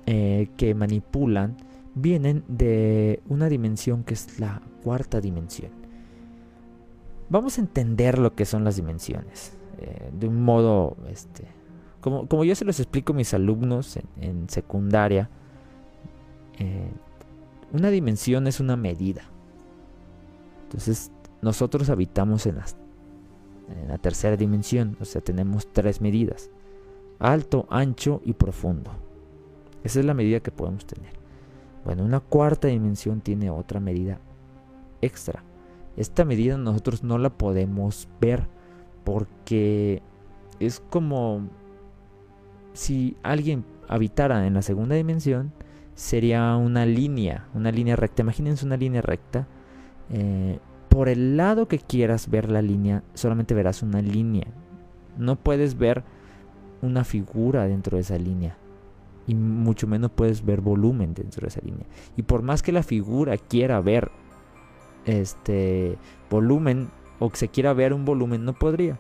que 0.07 0.75
manipulan 0.77 1.57
vienen 1.97 2.45
de 2.47 3.21
una 3.29 3.49
dimensión 3.49 4.05
que 4.05 4.15
es 4.15 4.39
la 4.39 4.63
cuarta 4.85 5.21
dimensión 5.21 5.73
vamos 7.29 7.59
a 7.59 7.61
entender 7.61 8.19
lo 8.19 8.35
que 8.35 8.45
son 8.45 8.65
las 8.65 8.77
dimensiones 8.77 9.53
eh, 9.79 10.11
de 10.13 10.29
un 10.29 10.43
modo, 10.43 10.97
este, 11.09 11.47
como, 12.01 12.27
como, 12.29 12.45
yo 12.45 12.55
se 12.55 12.65
los 12.65 12.81
explico 12.81 13.13
a 13.13 13.17
mis 13.17 13.35
alumnos 13.35 13.99
en, 14.21 14.49
secundaria, 14.49 15.29
eh, 16.59 16.91
una 17.73 17.91
dimensión 17.91 18.47
es 18.47 18.61
una 18.61 18.77
medida. 18.77 19.23
Entonces, 20.65 21.11
nosotros 21.43 21.91
habitamos 21.91 22.47
en, 22.47 22.59
en 23.69 23.89
la 23.89 23.99
tercera 23.99 24.37
dimensión, 24.37 24.97
o 25.01 25.05
sea, 25.05 25.21
tenemos 25.21 25.67
tres 25.73 26.01
medidas, 26.01 26.51
alto, 27.19 27.67
ancho 27.71 28.21
y 28.25 28.33
profundo. 28.33 28.91
Esa 29.85 30.01
es 30.01 30.07
la 30.07 30.15
medida 30.15 30.41
que 30.41 30.51
podemos 30.51 30.87
tener. 30.87 31.13
Bueno, 31.85 32.05
una 32.05 32.21
cuarta 32.21 32.69
dimensión 32.69 33.21
tiene 33.21 33.51
otra 33.51 33.81
medida 33.81 34.19
extra 35.01 35.45
esta 35.97 36.25
medida 36.25 36.59
nosotros 36.59 37.03
no 37.03 37.19
la 37.19 37.31
podemos 37.31 38.09
ver 38.21 38.47
porque 39.05 40.03
es 40.61 40.81
como 40.91 41.49
si 42.75 43.17
alguien 43.23 43.65
habitara 43.89 44.47
en 44.47 44.55
la 44.55 44.63
segunda 44.63 44.95
dimensión, 44.95 45.53
sería 45.95 46.55
una 46.57 46.85
línea, 46.85 47.49
una 47.55 47.71
línea 47.71 47.97
recta. 47.97 48.23
Imagínense 48.23 48.67
una 48.67 48.77
línea 48.77 49.01
recta. 49.01 49.47
Eh, 50.11 50.59
por 50.97 51.11
el 51.11 51.37
lado 51.37 51.69
que 51.69 51.79
quieras 51.79 52.31
ver 52.31 52.51
la 52.51 52.63
línea, 52.63 53.03
solamente 53.13 53.53
verás 53.53 53.83
una 53.83 54.01
línea. 54.01 54.47
No 55.19 55.37
puedes 55.37 55.77
ver 55.77 56.03
una 56.81 57.05
figura 57.05 57.67
dentro 57.67 57.99
de 57.99 58.01
esa 58.01 58.17
línea. 58.17 58.57
Y 59.27 59.35
mucho 59.35 59.87
menos 59.87 60.11
puedes 60.13 60.43
ver 60.43 60.63
volumen 60.63 61.13
dentro 61.13 61.43
de 61.43 61.49
esa 61.49 61.61
línea. 61.61 61.85
Y 62.17 62.23
por 62.23 62.41
más 62.41 62.63
que 62.63 62.73
la 62.73 62.83
figura 62.83 63.37
quiera 63.37 63.79
ver 63.83 64.11
este 65.05 65.99
volumen 66.31 66.89
o 67.19 67.29
que 67.29 67.37
se 67.37 67.49
quiera 67.49 67.75
ver 67.75 67.93
un 67.93 68.07
volumen, 68.07 68.47
no 68.47 68.55
podría. 68.55 68.99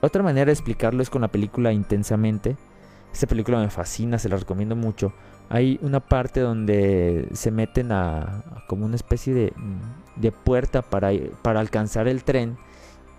Otra 0.00 0.24
manera 0.24 0.46
de 0.46 0.52
explicarlo 0.54 1.00
es 1.00 1.10
con 1.10 1.22
la 1.22 1.28
película 1.28 1.72
Intensamente. 1.72 2.56
Esta 3.12 3.28
película 3.28 3.60
me 3.60 3.70
fascina, 3.70 4.18
se 4.18 4.28
la 4.28 4.36
recomiendo 4.36 4.74
mucho. 4.74 5.12
Hay 5.50 5.78
una 5.82 6.00
parte 6.00 6.40
donde 6.40 7.28
se 7.32 7.50
meten 7.50 7.92
a, 7.92 8.42
como 8.66 8.84
una 8.84 8.96
especie 8.96 9.32
de, 9.34 9.52
mm, 9.56 10.20
de 10.20 10.32
puerta 10.32 10.82
para, 10.82 11.10
para 11.42 11.60
alcanzar 11.60 12.08
el 12.08 12.24
tren 12.24 12.56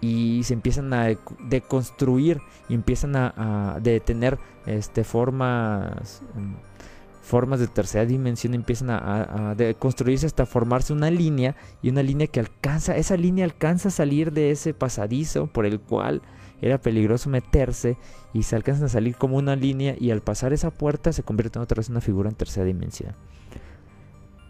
y 0.01 0.43
se 0.43 0.53
empiezan 0.53 0.93
a 0.93 1.07
deconstruir 1.49 2.39
y 2.69 2.73
empiezan 2.75 3.15
a, 3.15 3.33
a 3.75 3.79
de 3.79 3.99
tener 3.99 4.37
este, 4.65 5.03
formas 5.03 6.21
mm, 6.35 6.53
formas 7.21 7.59
de 7.59 7.67
tercera 7.67 8.05
dimensión 8.05 8.53
empiezan 8.53 8.89
a, 8.89 9.55
construirse 9.77 10.25
hasta 10.25 10.45
formarse 10.45 10.93
una 10.93 11.11
línea 11.11 11.55
y 11.81 11.89
una 11.89 12.03
línea 12.03 12.27
que 12.27 12.39
alcanza, 12.39 12.95
esa 12.95 13.17
línea 13.17 13.45
alcanza 13.45 13.89
a 13.89 13.91
salir 13.91 14.31
de 14.31 14.51
ese 14.51 14.73
pasadizo 14.73 15.47
por 15.47 15.65
el 15.65 15.79
cual 15.79 16.21
era 16.61 16.79
peligroso 16.79 17.29
meterse 17.29 17.97
y 18.33 18.43
se 18.43 18.55
alcanzan 18.55 18.85
a 18.85 18.89
salir 18.89 19.15
como 19.15 19.37
una 19.37 19.55
línea 19.55 19.95
y 19.97 20.11
al 20.11 20.21
pasar 20.21 20.53
esa 20.53 20.71
puerta 20.71 21.13
se 21.13 21.23
convierte 21.23 21.59
en 21.59 21.63
otra 21.63 21.79
vez 21.79 21.89
una 21.89 22.01
figura 22.01 22.29
en 22.29 22.35
tercera 22.35 22.65
dimensión. 22.65 23.15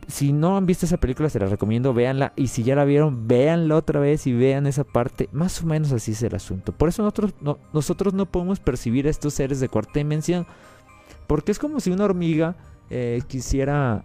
Si 0.07 0.33
no 0.33 0.57
han 0.57 0.65
visto 0.65 0.87
esa 0.87 0.97
película, 0.97 1.29
se 1.29 1.39
la 1.39 1.45
recomiendo, 1.45 1.93
véanla. 1.93 2.33
Y 2.35 2.47
si 2.47 2.63
ya 2.63 2.73
la 2.73 2.83
vieron, 2.83 3.27
véanla 3.27 3.75
otra 3.75 3.99
vez 3.99 4.25
y 4.25 4.33
vean 4.33 4.65
esa 4.65 4.83
parte. 4.83 5.29
Más 5.31 5.61
o 5.61 5.67
menos 5.67 5.91
así 5.91 6.13
es 6.13 6.23
el 6.23 6.33
asunto. 6.33 6.71
Por 6.71 6.89
eso 6.89 7.03
nosotros 7.03 7.35
no, 7.41 7.59
nosotros 7.73 8.15
no 8.15 8.25
podemos 8.25 8.59
percibir 8.59 9.05
a 9.05 9.11
estos 9.11 9.35
seres 9.35 9.59
de 9.59 9.69
cuarta 9.69 9.99
dimensión. 9.99 10.47
Porque 11.29 11.51
es 11.51 11.59
como 11.59 11.79
si 11.79 11.91
una 11.91 12.05
hormiga 12.05 12.55
eh, 12.89 13.21
quisiera 13.27 14.03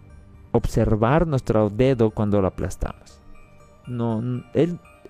observar 0.51 1.25
nuestro 1.25 1.71
dedo 1.71 2.11
cuando 2.11 2.39
lo 2.39 2.47
aplastamos. 2.47 3.19
No, 3.87 4.21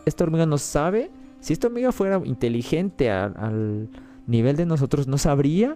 esta 0.06 0.24
hormiga 0.24 0.46
no 0.46 0.58
sabe. 0.58 1.12
Si 1.42 1.52
esta 1.52 1.68
hormiga 1.68 1.92
fuera 1.92 2.22
inteligente 2.24 3.12
al 3.12 3.90
nivel 4.28 4.56
de 4.56 4.66
nosotros, 4.66 5.08
no 5.10 5.18
sabría 5.18 5.76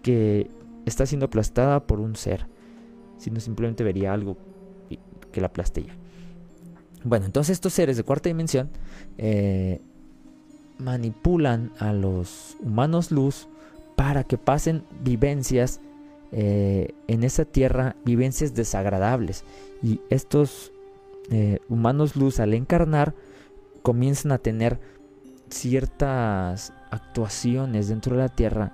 que 0.00 0.48
está 0.86 1.06
siendo 1.06 1.26
aplastada 1.26 1.84
por 1.84 1.98
un 1.98 2.14
ser, 2.14 2.46
sino 3.18 3.40
simplemente 3.40 3.82
vería 3.82 4.12
algo 4.12 4.36
que 5.32 5.40
la 5.40 5.48
aplaste. 5.48 5.86
Bueno, 7.02 7.26
entonces 7.26 7.54
estos 7.54 7.72
seres 7.72 7.96
de 7.96 8.04
cuarta 8.04 8.28
dimensión 8.28 8.70
eh, 9.18 9.80
manipulan 10.78 11.72
a 11.80 11.92
los 11.92 12.56
humanos 12.60 13.10
luz 13.10 13.48
para 14.00 14.24
que 14.24 14.38
pasen 14.38 14.82
vivencias 15.02 15.78
eh, 16.32 16.94
en 17.06 17.22
esa 17.22 17.44
tierra, 17.44 17.96
vivencias 18.02 18.54
desagradables. 18.54 19.44
Y 19.82 20.00
estos 20.08 20.72
eh, 21.30 21.58
humanos 21.68 22.16
luz 22.16 22.40
al 22.40 22.54
encarnar 22.54 23.14
comienzan 23.82 24.32
a 24.32 24.38
tener 24.38 24.80
ciertas 25.50 26.72
actuaciones 26.90 27.88
dentro 27.88 28.16
de 28.16 28.22
la 28.22 28.30
tierra 28.30 28.72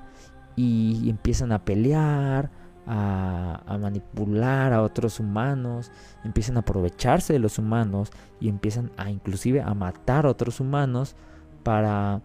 y 0.54 1.10
empiezan 1.10 1.50
a 1.50 1.64
pelear, 1.64 2.52
a, 2.86 3.78
manipular 3.80 4.72
a 4.72 4.80
otros 4.80 5.18
humanos, 5.18 5.90
empiezan 6.22 6.56
a 6.56 6.60
aprovecharse 6.60 7.32
de 7.32 7.40
los 7.40 7.58
humanos 7.58 8.12
y 8.38 8.48
empiezan 8.48 8.92
a 8.96 9.10
inclusive 9.10 9.60
a 9.60 9.74
matar 9.74 10.24
a 10.24 10.30
otros 10.30 10.60
humanos 10.60 11.16
para 11.64 12.22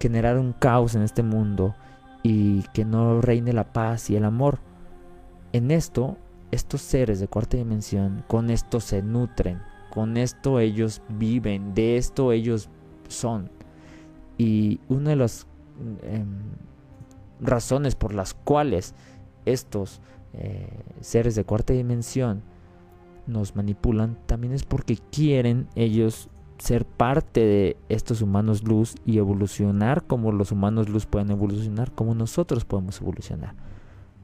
generar 0.00 0.38
un 0.38 0.52
caos 0.52 0.96
en 0.96 1.02
este 1.02 1.22
mundo 1.22 1.76
y 2.22 2.62
que 2.74 2.84
no 2.84 3.20
reine 3.20 3.52
la 3.52 3.72
paz 3.72 4.10
y 4.10 4.16
el 4.16 4.24
amor. 4.24 4.60
En 5.52 5.70
esto, 5.70 6.16
estos 6.50 6.80
seres 6.80 7.20
de 7.20 7.28
cuarta 7.28 7.56
dimensión, 7.56 8.24
con 8.28 8.50
esto 8.50 8.80
se 8.80 9.02
nutren, 9.02 9.60
con 9.90 10.16
esto 10.16 10.60
ellos 10.60 11.02
viven, 11.08 11.74
de 11.74 11.96
esto 11.96 12.32
ellos 12.32 12.68
son. 13.08 13.50
Y 14.38 14.80
una 14.88 15.10
de 15.10 15.16
las 15.16 15.46
em, 16.02 16.40
razones 17.40 17.94
por 17.94 18.14
las 18.14 18.34
cuales 18.34 18.94
estos 19.44 20.00
eh, 20.32 20.68
seres 21.00 21.34
de 21.34 21.44
cuarta 21.44 21.74
dimensión 21.74 22.42
nos 23.26 23.54
manipulan 23.54 24.18
también 24.26 24.52
es 24.52 24.64
porque 24.64 24.96
quieren 25.10 25.68
ellos 25.74 26.28
ser 26.62 26.84
parte 26.84 27.40
de 27.40 27.76
estos 27.88 28.22
humanos 28.22 28.62
luz 28.62 28.94
y 29.04 29.18
evolucionar 29.18 30.04
como 30.04 30.30
los 30.30 30.52
humanos 30.52 30.88
luz 30.88 31.06
pueden 31.06 31.32
evolucionar, 31.32 31.90
como 31.90 32.14
nosotros 32.14 32.64
podemos 32.64 33.00
evolucionar. 33.00 33.56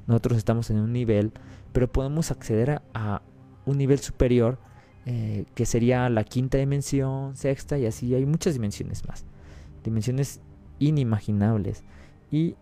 Nosotros 0.06 0.38
estamos 0.38 0.70
en 0.70 0.78
un 0.78 0.92
nivel, 0.92 1.32
pero 1.72 1.90
podemos 1.90 2.30
acceder 2.30 2.80
a, 2.94 3.22
un 3.66 3.76
nivel 3.76 3.98
superior 3.98 4.56
eh, 5.04 5.46
que 5.56 5.66
sería 5.66 6.08
la 6.10 6.22
quinta 6.22 6.58
dimensión, 6.58 7.34
sexta 7.34 7.76
y 7.76 7.86
así 7.86 8.14
hay 8.14 8.24
muchas 8.24 8.54
dimensiones 8.54 9.04
más. 9.08 9.24
Dimensiones 9.82 10.40
inimaginables. 10.78 11.82
Y 12.30 12.54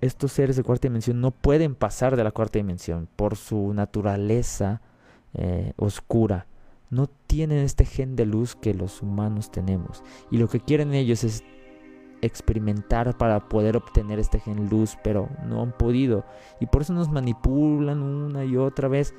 estos 0.00 0.32
seres 0.32 0.56
de 0.56 0.62
cuarta 0.62 0.88
dimensión 0.88 1.20
no 1.20 1.30
pueden 1.30 1.74
pasar 1.74 2.16
de 2.16 2.24
la 2.24 2.30
cuarta 2.30 2.58
dimensión 2.58 3.06
por 3.16 3.36
su 3.36 3.74
naturaleza 3.74 4.80
eh, 5.34 5.74
oscura. 5.76 6.46
No 6.90 7.06
tienen 7.26 7.58
este 7.58 7.84
gen 7.84 8.16
de 8.16 8.26
luz 8.26 8.54
que 8.54 8.74
los 8.74 9.02
humanos 9.02 9.50
tenemos. 9.50 10.02
Y 10.30 10.38
lo 10.38 10.48
que 10.48 10.60
quieren 10.60 10.94
ellos 10.94 11.24
es 11.24 11.44
experimentar 12.22 13.16
para 13.16 13.48
poder 13.48 13.76
obtener 13.76 14.18
este 14.18 14.40
gen 14.40 14.68
luz, 14.68 14.96
pero 15.04 15.28
no 15.46 15.62
han 15.62 15.72
podido. 15.72 16.24
Y 16.60 16.66
por 16.66 16.82
eso 16.82 16.92
nos 16.92 17.10
manipulan 17.10 18.02
una 18.02 18.44
y 18.44 18.56
otra 18.56 18.88
vez. 18.88 19.14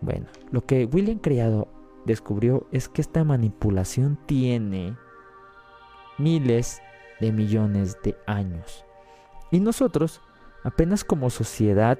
Bueno, 0.00 0.26
lo 0.50 0.64
que 0.64 0.84
William 0.86 1.18
Criado 1.18 1.68
descubrió 2.04 2.66
es 2.70 2.88
que 2.88 3.00
esta 3.00 3.24
manipulación 3.24 4.18
tiene 4.26 4.96
miles 6.18 6.80
de 7.20 7.32
millones 7.32 7.98
de 8.02 8.16
años. 8.26 8.84
Y 9.50 9.60
nosotros, 9.60 10.20
apenas 10.62 11.04
como 11.04 11.30
sociedad, 11.30 11.98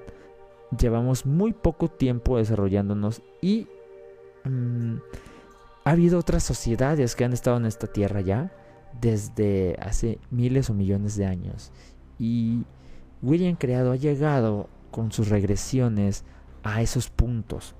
llevamos 0.78 1.24
muy 1.26 1.52
poco 1.52 1.88
tiempo 1.88 2.38
desarrollándonos 2.38 3.22
y 3.40 3.68
mm, 4.44 4.96
ha 5.84 5.90
habido 5.90 6.18
otras 6.18 6.42
sociedades 6.42 7.14
que 7.14 7.24
han 7.24 7.32
estado 7.32 7.56
en 7.58 7.66
esta 7.66 7.86
tierra 7.86 8.20
ya 8.20 8.50
desde 9.00 9.76
hace 9.80 10.18
miles 10.30 10.70
o 10.70 10.74
millones 10.74 11.16
de 11.16 11.26
años. 11.26 11.72
Y 12.18 12.64
William 13.22 13.56
Creado 13.56 13.92
ha 13.92 13.96
llegado 13.96 14.68
con 14.90 15.12
sus 15.12 15.28
regresiones 15.28 16.24
a 16.62 16.82
esos 16.82 17.10
puntos. 17.10 17.74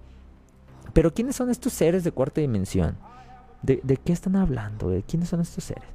Pero 0.92 1.14
¿quiénes 1.14 1.37
son 1.37 1.50
estos 1.50 1.72
seres 1.72 2.05
de 2.05 2.12
cuarta 2.12 2.40
dimensión? 2.40 2.96
¿De, 3.62 3.81
qué 4.05 4.12
están 4.12 4.37
hablando? 4.37 4.90
¿De 4.90 5.03
quiénes 5.03 5.31
son 5.31 5.40
estos 5.40 5.64
seres? 5.64 5.88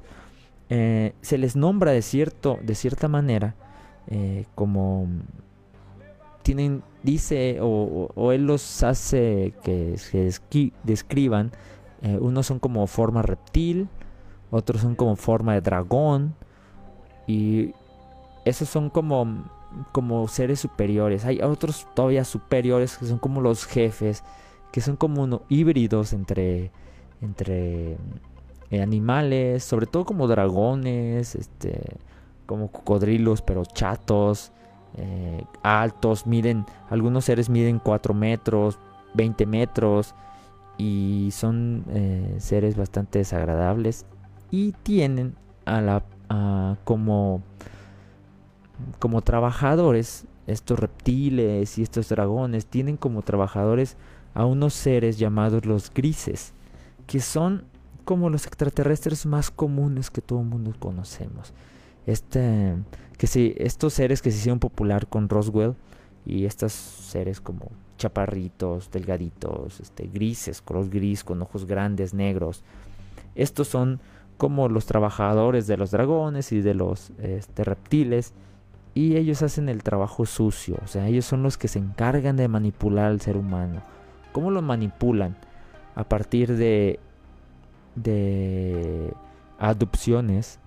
Eh, 0.68 1.14
se 1.20 1.38
les 1.38 1.54
nombra 1.54 1.92
de, 1.92 2.02
cierto, 2.02 2.58
de 2.62 2.74
cierta 2.74 3.06
manera 3.06 3.54
eh, 4.08 4.46
como 4.54 5.06
dice, 7.02 7.58
o, 7.60 8.32
él 8.32 8.46
los 8.46 8.82
hace 8.82 9.54
que 9.62 9.98
se 9.98 10.30
describan, 10.84 11.52
eh, 12.02 12.18
unos 12.20 12.46
son 12.46 12.58
como 12.58 12.86
forma 12.86 13.22
reptil, 13.22 13.88
otros 14.50 14.82
son 14.82 14.94
como 14.94 15.16
forma 15.16 15.54
de 15.54 15.60
dragón, 15.60 16.34
y 17.26 17.72
esos 18.44 18.68
son 18.68 18.90
como, 18.90 19.44
como 19.92 20.26
seres 20.28 20.60
superiores. 20.60 21.24
Hay 21.24 21.40
otros 21.42 21.86
todavía 21.94 22.24
superiores 22.24 22.96
que 22.96 23.06
son 23.06 23.18
como 23.18 23.40
los 23.40 23.64
jefes, 23.66 24.24
que 24.72 24.80
son 24.80 24.96
como 24.96 25.42
híbridos 25.48 26.12
entre, 26.12 26.70
entre 27.20 27.96
eh, 28.70 28.82
animales, 28.82 29.64
sobre 29.64 29.86
todo 29.86 30.04
como 30.04 30.28
dragones, 30.28 31.34
este, 31.34 31.98
como 32.46 32.70
cocodrilos, 32.70 33.42
pero 33.42 33.64
chatos, 33.64 34.52
eh, 34.96 35.44
altos, 35.62 36.26
miden, 36.26 36.64
algunos 36.88 37.24
seres 37.24 37.48
miden 37.48 37.78
4 37.78 38.14
metros, 38.14 38.78
20 39.14 39.46
metros, 39.46 40.14
y 40.78 41.28
son 41.32 41.84
eh, 41.88 42.36
seres 42.38 42.76
bastante 42.76 43.18
desagradables 43.18 44.06
y 44.50 44.72
tienen 44.72 45.34
a 45.66 45.80
la 45.80 46.02
como 46.84 47.42
como 49.00 49.20
trabajadores 49.20 50.26
estos 50.46 50.78
reptiles 50.78 51.76
y 51.76 51.82
estos 51.82 52.08
dragones 52.08 52.66
tienen 52.66 52.96
como 52.96 53.22
trabajadores 53.22 53.96
a 54.32 54.46
unos 54.46 54.72
seres 54.72 55.18
llamados 55.18 55.66
los 55.66 55.92
grises 55.92 56.54
que 57.06 57.20
son 57.20 57.64
como 58.04 58.30
los 58.30 58.46
extraterrestres 58.46 59.26
más 59.26 59.50
comunes 59.50 60.10
que 60.10 60.20
todo 60.20 60.40
el 60.40 60.46
mundo 60.46 60.72
conocemos. 60.78 61.52
Este, 62.06 62.74
que 63.20 63.26
si, 63.26 63.54
estos 63.58 63.92
seres 63.92 64.22
que 64.22 64.30
se 64.30 64.38
hicieron 64.38 64.60
popular 64.60 65.06
con 65.06 65.28
Roswell 65.28 65.74
y 66.24 66.46
estos 66.46 66.72
seres 66.72 67.38
como 67.38 67.70
chaparritos, 67.98 68.90
delgaditos, 68.90 69.78
este, 69.78 70.06
grises, 70.06 70.62
color 70.62 70.88
gris, 70.88 71.22
con 71.22 71.42
ojos 71.42 71.66
grandes, 71.66 72.14
negros. 72.14 72.64
Estos 73.34 73.68
son 73.68 74.00
como 74.38 74.70
los 74.70 74.86
trabajadores 74.86 75.66
de 75.66 75.76
los 75.76 75.90
dragones 75.90 76.50
y 76.52 76.62
de 76.62 76.72
los 76.72 77.10
este, 77.18 77.62
reptiles. 77.62 78.32
Y 78.94 79.16
ellos 79.16 79.42
hacen 79.42 79.68
el 79.68 79.82
trabajo 79.82 80.24
sucio. 80.24 80.78
O 80.82 80.86
sea, 80.86 81.06
ellos 81.06 81.26
son 81.26 81.42
los 81.42 81.58
que 81.58 81.68
se 81.68 81.78
encargan 81.78 82.36
de 82.38 82.48
manipular 82.48 83.08
al 83.08 83.20
ser 83.20 83.36
humano. 83.36 83.82
¿Cómo 84.32 84.50
lo 84.50 84.62
manipulan? 84.62 85.36
A 85.94 86.04
partir 86.04 86.56
de 86.56 86.98
de 87.96 89.12
adopciones 89.58 90.58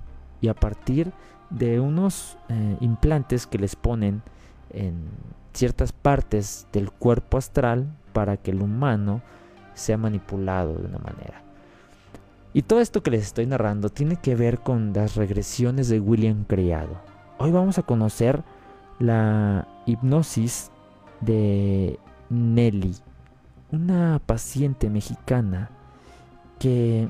y 0.44 0.50
a 0.50 0.54
partir 0.54 1.14
de 1.50 1.80
unos 1.80 2.38
eh, 2.50 2.76
implantes 2.82 3.48
que 3.48 3.58
les 3.58 3.78
ponen 3.78 4.22
en 4.72 4.96
ciertas 5.54 5.94
partes 5.94 6.68
del 6.74 6.92
cuerpo 6.92 7.38
astral 7.38 7.88
para 8.12 8.36
que 8.36 8.52
el 8.52 8.62
humano 8.62 9.22
sea 9.74 9.98
manipulado 9.98 10.74
de 10.76 10.86
una 10.86 11.00
manera. 11.00 11.42
Y 12.52 12.64
todo 12.64 12.82
esto 12.82 13.02
que 13.02 13.12
les 13.12 13.24
estoy 13.24 13.46
narrando 13.46 13.88
tiene 13.88 14.18
que 14.18 14.36
ver 14.36 14.60
con 14.60 14.92
las 14.92 15.16
regresiones 15.16 15.88
de 15.88 16.02
William 16.02 16.44
Criado. 16.44 17.00
Hoy 17.38 17.52
vamos 17.52 17.78
a 17.78 17.84
conocer 17.84 18.44
la 19.00 19.66
hipnosis 19.86 20.72
de 21.22 21.98
Nelly, 22.30 22.98
una 23.72 24.20
paciente 24.26 24.90
mexicana 24.90 25.70
que 26.60 27.08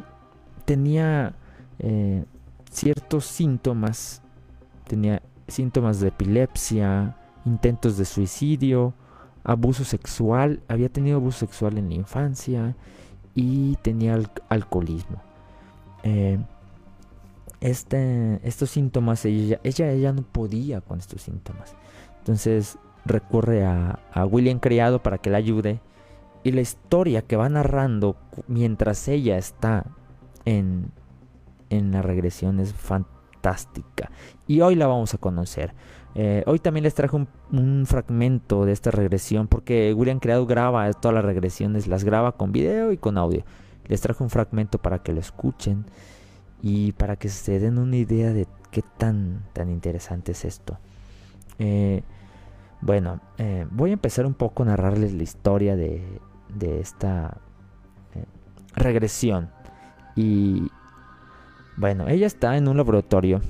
tenía 0.65 1.33
eh, 1.79 2.25
ciertos 2.73 3.25
síntomas, 3.25 4.21
tenía 4.87 5.21
síntomas 5.47 5.99
de 5.99 6.09
epilepsia, 6.09 7.15
intentos 7.45 7.97
de 7.97 8.05
suicidio, 8.05 8.93
abuso 9.43 9.83
sexual, 9.83 10.61
había 10.67 10.89
tenido 10.89 11.17
abuso 11.17 11.39
sexual 11.39 11.77
en 11.77 11.89
la 11.89 11.95
infancia 11.95 12.75
y 13.35 13.75
tenía 13.77 14.19
alcoholismo. 14.49 15.21
Eh, 16.03 16.39
este, 17.61 18.39
estos 18.45 18.71
síntomas, 18.71 19.23
ella, 19.25 19.59
ella, 19.63 19.91
ella, 19.91 20.11
no 20.11 20.23
podía 20.23 20.81
con 20.81 20.99
estos 20.99 21.21
síntomas. 21.21 21.75
Entonces 22.19 22.77
recurre 23.05 23.65
a, 23.65 23.99
a 24.11 24.25
William 24.25 24.59
Criado 24.59 25.01
para 25.01 25.17
que 25.17 25.29
la 25.29 25.37
ayude. 25.37 25.79
Y 26.43 26.51
la 26.51 26.59
historia 26.59 27.21
que 27.21 27.37
va 27.37 27.47
narrando 27.47 28.17
mientras 28.47 29.07
ella 29.07 29.37
está 29.37 29.85
en, 30.43 30.91
la 31.81 32.01
regresión 32.01 32.59
es 32.59 32.73
fantástica. 32.73 34.11
Y 34.47 34.61
hoy 34.61 34.75
la 34.75 34.87
vamos 34.87 35.13
a 35.13 35.17
conocer. 35.17 35.73
Eh, 36.15 36.43
hoy 36.45 36.59
también 36.59 36.83
les 36.83 36.93
trajo 36.93 37.25
un, 37.51 37.85
fragmento 37.87 38.65
de 38.65 38.71
esta 38.71 38.91
regresión 38.91 39.47
porque 39.47 39.93
William 39.93 40.19
Creado 40.19 40.45
graba 40.45 40.91
todas 40.93 41.15
las 41.15 41.25
regresiones, 41.25 41.87
las 41.87 42.03
graba 42.03 42.33
con 42.33 42.51
video 42.51 42.91
y 42.91 42.97
con 42.97 43.17
audio. 43.17 43.43
Les 43.87 44.01
trajo 44.01 44.23
un 44.23 44.29
fragmento 44.29 44.77
para 44.77 44.99
que 44.99 45.11
lo 45.11 45.19
escuchen 45.19 45.85
y 46.61 46.93
para 46.93 47.15
que 47.15 47.29
se 47.29 47.59
den 47.59 47.77
una 47.77 47.97
idea 47.97 48.31
de 48.31 48.47
qué 48.71 48.83
tan, 48.97 49.43
tan 49.53 49.69
interesante 49.69 50.33
es 50.33 50.45
esto. 50.45 50.77
Eh, 51.59 52.03
bueno, 52.81 53.19
eh, 53.37 53.65
voy 53.71 53.89
a 53.89 53.93
empezar 53.93 54.25
un 54.25 54.33
poco 54.33 54.63
a 54.63 54.67
narrarles 54.67 55.13
la 55.13 55.23
historia 55.23 55.75
de, 55.75 56.03
de 56.55 56.79
esta 56.79 57.37
regresión. 58.75 59.49
Y 60.15 60.69
bueno, 61.77 62.07
ella 62.07 62.27
está 62.27 62.57
en 62.57 62.67
un 62.67 62.77
laboratorio. 62.77 63.41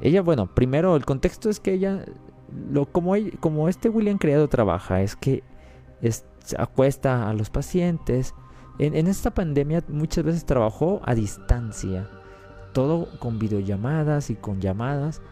ella, 0.00 0.22
bueno, 0.22 0.46
primero 0.54 0.96
el 0.96 1.04
contexto 1.04 1.50
es 1.50 1.60
que 1.60 1.72
ella, 1.72 2.04
lo, 2.70 2.86
como, 2.86 3.68
este 3.68 3.88
William 3.88 4.18
Criado 4.18 4.48
trabaja, 4.48 5.02
es 5.02 5.16
que 5.16 5.42
acuesta 6.58 7.28
a 7.28 7.32
los 7.32 7.50
pacientes. 7.50 8.34
En, 8.78 9.06
esta 9.06 9.32
pandemia 9.32 9.82
muchas 9.88 10.24
veces 10.24 10.44
trabajó 10.44 11.00
a 11.04 11.14
distancia, 11.14 12.08
todo 12.72 13.08
con 13.18 13.38
videollamadas 13.38 14.30
y 14.30 14.36
con 14.36 14.60
llamadas. 14.60 15.22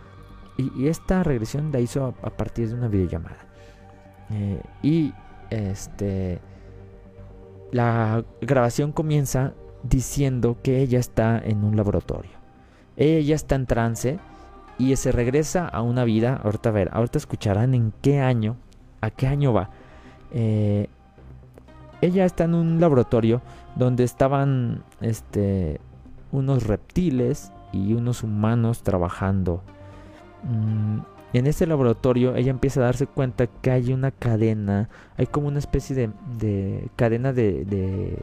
Y, 0.57 0.89
esta 0.89 1.23
regresión 1.23 1.73
la 1.73 1.81
hizo 1.81 2.15
a, 2.23 2.31
partir 2.31 2.69
de 2.69 2.75
una 2.75 2.89
videollamada. 2.89 3.47
Eh, 4.31 4.61
y 4.83 5.13
este 5.51 6.41
la 7.75 8.25
grabación 8.41 8.93
comienza 8.93 9.53
diciendo 9.85 10.57
que 10.63 10.81
ella 10.81 10.99
está 10.99 11.39
en 11.39 11.63
un 11.63 11.77
laboratorio. 11.77 12.33
Ella 12.97 13.35
está 13.35 13.55
en 13.55 13.67
trance 13.67 14.19
y 14.79 14.97
se 14.97 15.13
regresa 15.13 15.69
a 15.69 15.83
una 15.83 16.05
vida. 16.05 16.41
Ahorita 16.43 16.71
a 16.71 16.73
ver, 16.73 16.91
ahorita 16.93 17.19
escucharán 17.19 17.75
en 17.75 17.93
qué 18.03 18.21
año, 18.21 18.57
a 19.01 19.11
qué 19.11 19.27
año 19.27 19.53
va. 19.53 19.71
Eh, 20.33 20.89
ella 22.01 22.25
está 22.25 22.45
en 22.45 22.55
un 22.55 22.81
laboratorio 22.81 23.41
donde 23.77 24.05
estaban 24.05 24.83
este, 25.01 25.81
unos 26.33 26.67
reptiles 26.67 27.53
y 27.73 27.95
unos 27.95 28.23
humanos 28.23 28.83
trabajando. 28.83 29.63
Mm, 30.43 31.01
en 31.33 31.47
este 31.47 31.67
laboratorio 31.67 32.37
ella 32.37 32.51
empieza 32.51 32.81
a 32.81 32.85
darse 32.85 33.07
cuenta 33.07 33.47
que 33.47 33.71
hay 33.71 33.93
una 33.93 34.13
cadena, 34.13 34.89
hay 35.17 35.27
como 35.27 35.49
una 35.49 35.59
especie 35.59 36.11
de, 36.39 36.89
cadena 36.95 37.33
de, 37.33 37.65
de, 37.65 38.19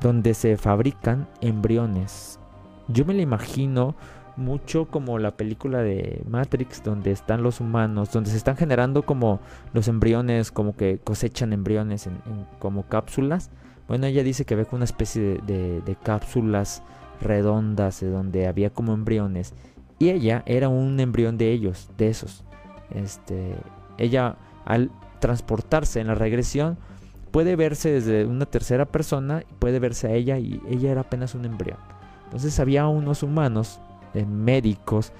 donde 0.00 0.34
se 0.34 0.56
fabrican 0.56 1.28
embriones. 1.40 2.38
Yo 2.88 3.04
me 3.04 3.14
la 3.14 3.22
imagino 3.22 3.94
mucho 4.38 4.86
como 4.86 5.18
la 5.18 5.32
película 5.36 5.82
de 5.82 6.22
Matrix 6.28 6.82
donde 6.82 7.10
están 7.10 7.42
los 7.42 7.60
humanos, 7.60 8.12
donde 8.12 8.30
se 8.30 8.36
están 8.36 8.56
generando 8.56 9.02
como 9.02 9.40
los 9.74 9.88
embriones, 9.88 10.50
como 10.50 10.76
que 10.76 10.98
cosechan 11.02 11.52
embriones 11.52 12.06
en, 12.06 12.18
como 12.58 12.84
cápsulas. 12.84 13.50
Bueno, 13.88 14.06
ella 14.06 14.22
dice 14.22 14.44
que 14.44 14.54
ve 14.54 14.64
como 14.64 14.76
una 14.78 14.84
especie 14.84 15.40
de, 15.46 15.96
cápsulas 16.02 16.82
redondas 17.20 18.00
donde 18.00 18.46
había 18.46 18.70
como 18.70 18.94
embriones. 18.94 19.54
Y 19.98 20.10
ella 20.10 20.44
era 20.46 20.68
un 20.68 21.00
embrión 21.00 21.36
de 21.36 21.50
ellos, 21.50 21.90
de 21.98 22.08
esos. 22.08 22.44
Este, 22.94 23.56
ella 23.98 24.36
al 24.64 24.90
transportarse 25.18 26.00
en 26.00 26.06
la 26.06 26.14
regresión 26.14 26.78
puede 27.38 27.54
verse 27.54 27.92
desde 27.92 28.26
una 28.26 28.46
tercera 28.46 28.84
persona, 28.84 29.44
puede 29.60 29.78
verse 29.78 30.08
a 30.08 30.10
ella 30.10 30.40
y 30.40 30.60
ella 30.68 30.90
era 30.90 31.02
apenas 31.02 31.36
un 31.36 31.44
embrión. 31.44 31.78
Entonces 32.24 32.58
había 32.58 32.88
unos 32.88 33.22
humanos 33.22 33.78
médicos 34.26 35.12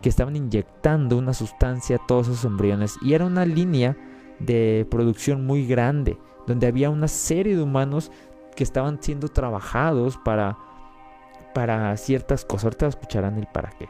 que 0.00 0.08
estaban 0.08 0.36
inyectando 0.36 1.18
una 1.18 1.34
sustancia 1.34 1.96
a 1.96 2.06
todos 2.06 2.28
esos 2.28 2.44
embriones 2.44 2.94
y 3.02 3.14
era 3.14 3.24
una 3.24 3.44
línea 3.44 3.96
de 4.38 4.86
producción 4.88 5.44
muy 5.46 5.66
grande 5.66 6.16
donde 6.46 6.68
había 6.68 6.90
una 6.90 7.08
serie 7.08 7.56
de 7.56 7.62
humanos 7.64 8.12
que 8.54 8.62
estaban 8.62 9.02
siendo 9.02 9.26
trabajados 9.26 10.16
para 10.24 10.56
para 11.56 11.96
ciertas 11.96 12.44
cosas. 12.44 12.66
Ahorita 12.66 12.86
escucharán 12.86 13.36
el 13.36 13.48
para 13.48 13.70
qué. 13.70 13.88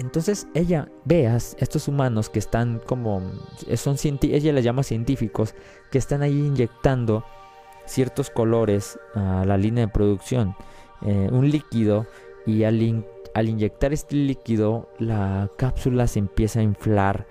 Entonces 0.00 0.46
ella 0.54 0.88
veas 1.04 1.56
estos 1.58 1.88
humanos 1.88 2.30
que 2.30 2.38
están 2.38 2.80
como 2.86 3.20
son 3.74 3.96
ella 4.22 4.52
les 4.52 4.64
llama 4.64 4.82
científicos 4.82 5.54
que 5.90 5.98
están 5.98 6.22
ahí 6.22 6.38
inyectando 6.38 7.24
ciertos 7.84 8.30
colores 8.30 8.98
a 9.14 9.44
la 9.44 9.56
línea 9.56 9.86
de 9.86 9.92
producción, 9.92 10.54
eh, 11.02 11.28
un 11.32 11.50
líquido 11.50 12.06
y 12.46 12.64
al, 12.64 12.80
inyectar 12.80 13.92
este 13.92 14.16
líquido 14.16 14.88
la 14.98 15.50
cápsula 15.56 16.06
se 16.06 16.18
empieza 16.18 16.60
a 16.60 16.62
inflar 16.62 17.26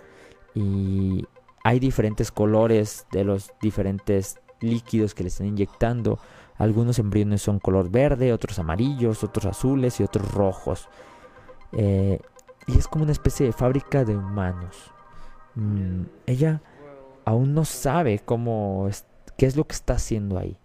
y 0.53 1.25
hay 1.63 1.79
diferentes 1.79 2.31
colores 2.31 3.05
de 3.11 3.23
los 3.23 3.51
diferentes 3.61 4.39
líquidos 4.61 5.13
que 5.13 5.23
le 5.23 5.29
están 5.29 5.47
inyectando. 5.47 6.17
Algunos 6.57 6.97
embriones 6.97 7.41
son 7.41 7.59
color 7.59 7.91
verde, 7.91 8.33
otros 8.33 8.57
amarillos, 8.57 9.23
otros 9.23 9.45
azules 9.45 9.99
y 9.99 10.03
otros 10.03 10.31
rojos. 10.31 10.87
Eh, 11.73 12.19
y 12.67 12.77
es 12.77 12.87
como 12.87 13.03
una 13.03 13.13
especie 13.13 13.45
de 13.45 13.53
fábrica 13.53 14.03
de 14.03 14.15
humanos. 14.15 14.75
Mm, 15.55 16.03
ella 16.27 16.61
aún 17.25 17.53
no 17.53 17.65
sabe 17.65 18.19
cómo 18.19 18.89
qué 19.37 19.45
es 19.45 19.55
lo 19.55 19.65
que 19.65 19.73
está 19.73 19.93
haciendo 19.93 20.37
ahí. 20.37 20.57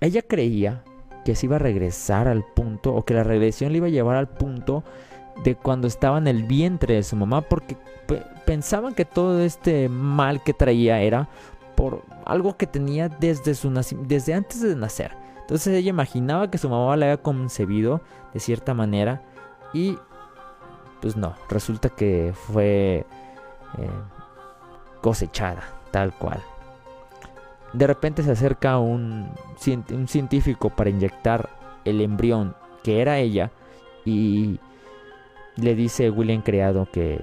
Ella 0.00 0.22
creía 0.22 0.84
que 1.24 1.34
se 1.34 1.46
iba 1.46 1.56
a 1.56 1.60
regresar 1.60 2.28
al 2.28 2.44
punto 2.44 2.94
o 2.94 3.04
que 3.04 3.14
la 3.14 3.24
regresión 3.24 3.72
le 3.72 3.78
iba 3.78 3.86
a 3.86 3.90
llevar 3.90 4.16
al 4.16 4.28
punto 4.28 4.84
de 5.42 5.56
cuando 5.56 5.88
estaba 5.88 6.18
en 6.18 6.28
el 6.28 6.44
vientre 6.44 6.94
de 6.94 7.02
su 7.02 7.16
mamá 7.16 7.40
porque 7.40 7.76
pensaban 8.44 8.94
que 8.94 9.04
todo 9.04 9.40
este 9.40 9.88
mal 9.88 10.42
que 10.42 10.52
traía 10.52 11.00
era 11.00 11.28
por 11.74 12.02
algo 12.24 12.56
que 12.56 12.66
tenía 12.66 13.08
desde 13.08 13.54
su 13.54 13.70
desde 14.06 14.34
antes 14.34 14.60
de 14.60 14.76
nacer. 14.76 15.16
Entonces 15.40 15.74
ella 15.74 15.90
imaginaba 15.90 16.50
que 16.50 16.58
su 16.58 16.68
mamá 16.68 16.96
la 16.96 17.06
había 17.06 17.22
concebido 17.22 18.02
de 18.32 18.40
cierta 18.40 18.74
manera 18.74 19.22
y 19.72 19.98
pues 21.04 21.18
no, 21.18 21.34
resulta 21.50 21.90
que 21.90 22.32
fue 22.34 23.04
eh, 23.76 23.90
cosechada 25.02 25.62
tal 25.90 26.14
cual. 26.14 26.42
De 27.74 27.86
repente 27.86 28.22
se 28.22 28.30
acerca 28.30 28.78
un, 28.78 29.28
científico 30.06 30.70
para 30.70 30.88
inyectar 30.88 31.50
el 31.84 32.00
embrión 32.00 32.56
que 32.82 33.02
era 33.02 33.18
ella 33.18 33.50
y 34.06 34.58
le 35.56 35.74
dice 35.74 36.08
William 36.08 36.40
Creado 36.40 36.88
que, 36.90 37.20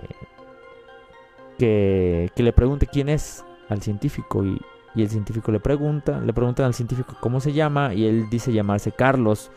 que, 1.57 2.29
le 2.35 2.53
pregunte 2.53 2.85
quién 2.85 3.09
es 3.09 3.43
al 3.67 3.81
científico 3.81 4.45
y, 4.45 4.61
el 4.95 5.09
científico 5.09 5.51
le 5.51 5.59
pregunta, 5.59 6.19
le 6.19 6.33
preguntan 6.33 6.67
al 6.67 6.75
científico 6.75 7.17
cómo 7.19 7.39
se 7.39 7.51
llama 7.51 7.95
y 7.95 8.05
él 8.05 8.29
dice 8.29 8.53
llamarse 8.53 8.91
Carlos, 8.91 9.49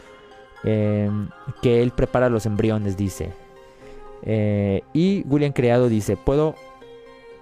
em, 0.62 1.28
que 1.60 1.82
él 1.82 1.90
prepara 1.90 2.30
los 2.30 2.46
embriones, 2.46 2.96
dice. 2.96 3.43
Eh, 4.24 4.82
y 4.92 5.22
William 5.28 5.52
Creado 5.52 5.88
dice, 5.88 6.16
puedo, 6.16 6.54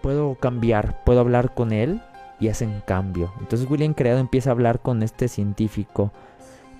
puedo 0.02 0.34
cambiar, 0.34 1.04
puedo 1.04 1.20
hablar 1.20 1.54
con 1.54 1.72
él 1.72 2.02
y 2.40 2.48
hacen 2.48 2.82
cambio. 2.84 3.32
Entonces 3.40 3.70
William 3.70 3.94
Creado 3.94 4.18
empieza 4.18 4.50
a 4.50 4.52
hablar 4.52 4.80
con 4.80 5.02
este 5.02 5.28
científico 5.28 6.12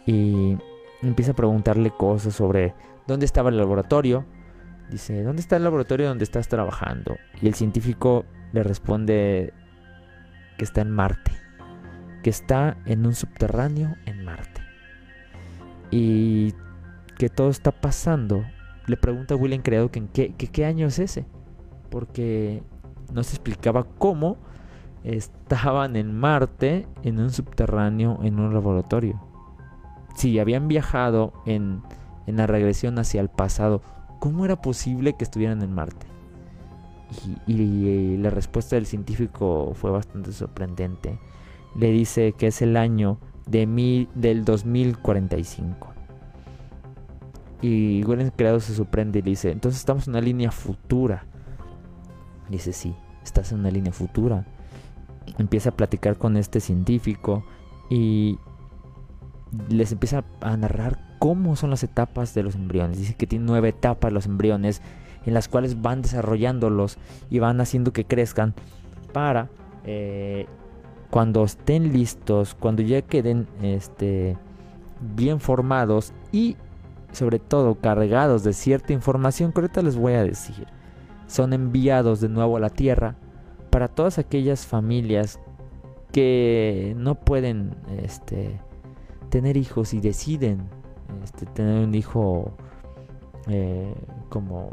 y 0.07 0.59
empieza 1.03 1.31
a 1.33 1.37
preguntarle 1.37 1.91
cosas 1.91 2.35
sobre 2.35 2.75
dónde 3.07 3.27
estaba 3.27 3.51
el 3.51 3.57
laboratorio. 3.57 4.25
Dice, 4.91 5.23
¿dónde 5.23 5.41
está 5.41 5.57
el 5.57 5.65
laboratorio 5.65 6.09
donde 6.09 6.25
estás 6.25 6.49
trabajando? 6.49 7.17
Y 7.41 7.47
el 7.47 7.55
científico 7.55 8.25
le 8.53 8.63
responde 8.65 9.53
que 10.59 10.65
está 10.65 10.81
en 10.83 10.91
Marte, 10.91 11.31
que 12.23 12.31
está 12.31 12.77
en 12.85 13.07
un 13.07 13.15
subterráneo 13.15 13.97
en 14.05 14.25
Marte. 14.25 14.61
Y 15.91 16.55
que 17.19 17.29
todo 17.29 17.51
está 17.51 17.71
pasando. 17.71 18.45
Le 18.93 18.99
pregunta 18.99 19.33
a 19.33 19.39
William 19.39 19.63
Creado 19.63 19.91
que 19.91 20.01
en 20.01 20.09
qué, 20.09 20.35
qué 20.35 20.67
año 20.67 20.87
es 20.87 20.99
ese. 20.99 21.25
Porque 21.89 22.63
no 23.11 23.23
se 23.23 23.37
explicaba 23.37 23.85
cómo 23.97 24.37
estaban 25.03 25.97
en 25.97 26.15
Marte, 26.15 26.87
en 27.03 27.19
un 27.19 27.31
subterráneo, 27.31 28.19
en 28.23 28.39
un 28.39 28.53
laboratorio. 28.53 29.19
Si 30.15 30.39
habían 30.39 30.69
viajado 30.69 31.33
en, 31.47 31.81
en 32.27 32.37
la 32.37 32.47
regresión 32.47 32.99
hacia 32.99 33.23
el 33.23 33.31
pasado, 33.31 33.81
¿cómo 34.19 34.45
era 34.45 34.61
posible 34.61 35.15
que 35.15 35.25
estuvieran 35.25 35.63
en 35.63 35.73
Marte? 35.73 36.07
Y, 37.47 38.19
la 38.19 38.29
respuesta 38.29 38.77
del 38.77 38.85
científico 38.85 39.73
fue 39.75 39.91
bastante 39.91 40.33
sorprendente. 40.33 41.19
Le 41.77 41.91
dice 41.93 42.35
que 42.35 42.49
es 42.49 42.61
el 42.61 42.77
año 42.77 43.17
de 43.47 43.67
mil, 43.67 44.11
del 44.15 44.45
2045. 44.45 46.02
Y 47.63 48.05
William 48.05 48.31
Creado 48.37 48.61
se 48.61 48.75
sorprende 48.75 49.21
y 49.21 49.23
dice, 49.23 49.51
entonces 49.51 49.81
estamos 49.81 50.07
en 50.07 50.15
una 50.15 50.21
línea 50.21 50.51
futura. 50.51 51.25
Dice, 52.51 52.73
sí, 52.73 52.95
estás 53.23 53.53
en 53.53 53.61
una 53.61 53.71
línea 53.71 53.93
futura 53.93 54.45
empieza 55.39 55.71
a 55.71 55.77
platicar 55.77 56.17
con 56.17 56.37
este 56.37 56.61
científico 56.61 57.45
y 57.91 58.39
les 59.69 59.93
empieza 59.93 60.25
a 60.41 60.57
narrar 60.57 60.99
cómo 61.19 61.57
son 61.57 61.71
las 61.71 61.85
etapas 61.85 62.35
de 62.35 62.43
los 62.43 62.55
embriones. 62.55 62.99
Dice 62.99 63.15
que 63.15 63.27
tiene 63.27 63.45
nueve 63.45 63.69
etapas 63.69 64.13
los 64.13 64.27
embriones 64.27 64.83
en 65.25 65.35
las 65.35 65.49
cuales 65.49 65.81
van 65.81 66.03
desarrollándolos 66.03 66.99
y 67.31 67.39
van 67.39 67.61
haciendo 67.61 67.93
que 67.93 68.05
crezcan 68.05 68.55
para 69.13 69.49
eh, 69.85 70.47
cuando 71.11 71.45
estén 71.45 71.93
listos, 71.93 72.55
cuando 72.55 72.83
ya 72.83 73.03
queden 73.03 73.47
este, 73.61 74.37
bien 75.15 75.39
formados 75.39 76.13
y 76.33 76.57
sobre 77.13 77.39
todo 77.39 77.77
cargados 77.77 78.43
de 78.43 78.53
cierta 78.53 78.93
información 78.93 79.53
que 79.53 79.61
ahorita 79.61 79.83
les 79.83 79.97
voy 79.97 80.15
a 80.15 80.25
decir. 80.25 80.67
son 81.27 81.53
enviados 81.53 82.21
de 82.21 82.29
nuevo 82.29 82.57
a 82.57 82.61
la 82.61 82.69
Tierra 82.69 83.17
para 83.71 83.89
todas 83.89 84.19
aquellas 84.19 84.67
familias 84.67 85.41
que 86.13 86.95
no 86.99 87.15
pueden 87.15 87.75
este, 88.03 88.61
tener 89.31 89.57
hijos 89.57 89.95
y 89.95 90.01
deciden 90.01 90.69
este, 91.25 91.47
tener 91.47 91.85
un 91.87 91.95
hijo 91.95 92.53
eh, 93.49 93.95
como 94.29 94.71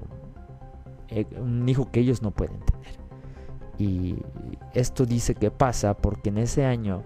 eh, 1.07 1.25
un 1.39 1.67
hijo 1.67 1.89
que 1.91 2.01
ellos 2.01 2.21
no 2.21 2.31
pueden 2.31 2.59
tener. 2.59 2.99
Y 3.77 4.17
esto 4.73 5.05
dice 5.05 5.35
que 5.35 5.51
pasa 5.51 5.95
porque 5.95 6.29
en 6.29 6.37
ese 6.37 6.65
año, 6.65 7.03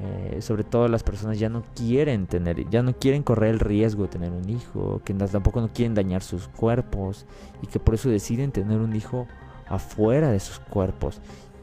eh, 0.00 0.40
sobre 0.40 0.64
todo 0.64 0.88
las 0.88 1.02
personas 1.02 1.38
ya 1.38 1.48
no 1.48 1.62
quieren 1.76 2.26
tener, 2.26 2.68
ya 2.70 2.82
no 2.82 2.94
quieren 2.98 3.22
correr 3.22 3.50
el 3.50 3.60
riesgo 3.60 4.04
de 4.04 4.08
tener 4.08 4.32
un 4.32 4.48
hijo, 4.48 5.00
que 5.04 5.14
tampoco 5.14 5.60
no 5.60 5.72
quieren 5.72 5.94
dañar 5.94 6.22
sus 6.22 6.48
cuerpos 6.48 7.26
y 7.62 7.66
que 7.66 7.78
por 7.78 7.94
eso 7.94 8.08
deciden 8.08 8.52
tener 8.52 8.80
un 8.80 8.96
hijo 8.96 9.26
afuera 9.68 10.30
de 10.30 10.40
sus 10.40 10.58
cuerpos. 10.58 11.20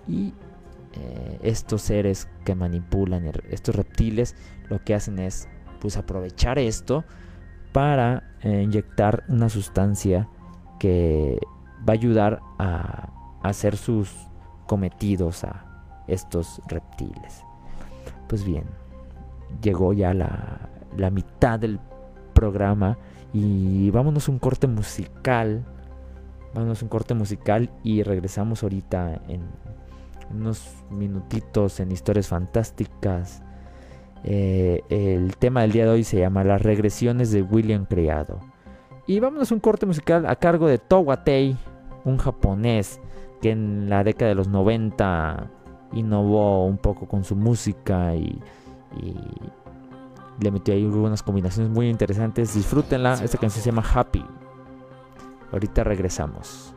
Y 0.08 0.34
eh, 0.94 1.40
estos 1.44 1.82
seres 1.82 2.28
que 2.46 2.56
manipulan, 2.56 3.32
estos 3.50 3.76
reptiles, 3.76 4.36
lo 4.70 4.84
que 4.84 4.94
hacen 4.96 5.20
es 5.20 5.48
pues 5.82 5.98
aprovechar 5.98 6.60
esto 6.60 7.04
para 7.74 8.36
eh, 8.42 8.62
inyectar 8.64 9.24
una 9.28 9.50
sustancia 9.50 10.30
que 10.80 11.40
va 11.88 11.94
a 11.94 11.98
ayudar 11.98 12.42
a 12.58 13.10
hacer 13.44 13.76
sus 13.76 14.12
cometidos 14.66 15.44
a 15.44 16.04
estos 16.08 16.62
reptiles. 16.68 17.49
Pues 18.30 18.46
bien, 18.46 18.64
llegó 19.62 19.92
ya 19.92 20.14
la, 20.14 20.70
la 20.96 21.10
mitad 21.10 21.60
del 21.60 21.80
programa 22.34 22.98
y 23.34 23.90
vámonos 23.90 24.30
un 24.30 24.38
corte 24.38 24.68
musical. 24.68 25.66
Vámonos 26.54 26.84
un 26.84 26.90
corte 26.90 27.16
musical 27.16 27.72
y 27.84 28.04
regresamos 28.04 28.64
ahorita 28.64 29.22
en 29.28 29.42
unos 30.32 30.76
minutitos 30.92 31.80
en 31.80 31.92
historias 31.92 32.28
fantásticas. 32.28 33.42
Eh, 34.24 34.84
el 34.90 35.36
tema 35.38 35.62
del 35.62 35.72
día 35.72 35.86
de 35.86 35.92
hoy 35.92 36.04
se 36.04 36.20
llama 36.20 36.44
Las 36.44 36.62
regresiones 36.62 37.32
de 37.32 37.42
William 37.42 37.86
Criado. 37.86 38.40
Y 39.08 39.20
vámonos 39.20 39.52
un 39.52 39.60
corte 39.60 39.88
musical 39.88 40.28
a 40.28 40.36
cargo 40.36 40.68
de 40.68 40.78
Towatei, 40.78 41.58
un 42.06 42.18
japonés 42.18 43.00
que 43.42 43.50
en 43.50 43.90
la 43.90 44.04
década 44.04 44.30
de 44.30 44.36
los 44.36 44.48
90 44.48 45.50
innovó 45.94 46.66
un 46.66 46.78
poco 46.78 47.08
con 47.08 47.24
su 47.24 47.36
música 47.36 48.16
y, 48.16 48.40
y 48.98 49.16
le 50.40 50.52
metió 50.52 50.74
ahí 50.74 50.86
unas 50.86 51.24
combinaciones 51.24 51.72
muy 51.72 51.90
interesantes. 51.90 52.54
Disfrútenla, 52.54 53.14
esta 53.14 53.38
canción 53.38 53.64
se 53.64 53.70
llama 53.70 53.84
Happy. 53.94 54.26
Ahorita 55.52 55.84
regresamos. 55.84 56.74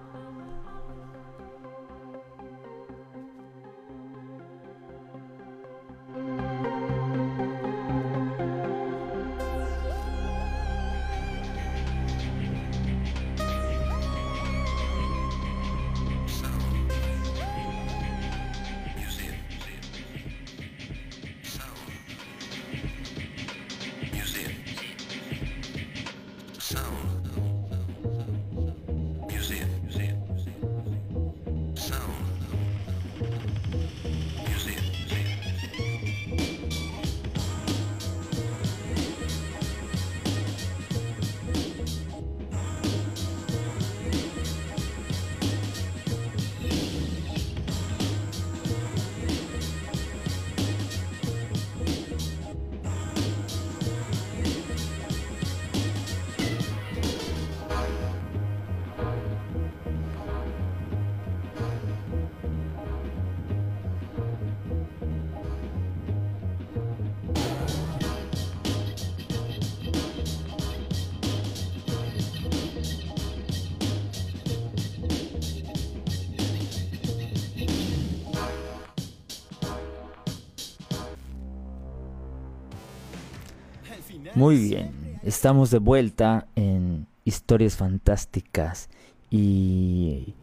Muy 84.42 84.58
bien, 84.58 85.20
estamos 85.22 85.70
de 85.70 85.78
vuelta 85.78 86.48
en 86.56 87.06
Historias 87.24 87.76
Fantásticas 87.76 88.90
y 89.30 90.34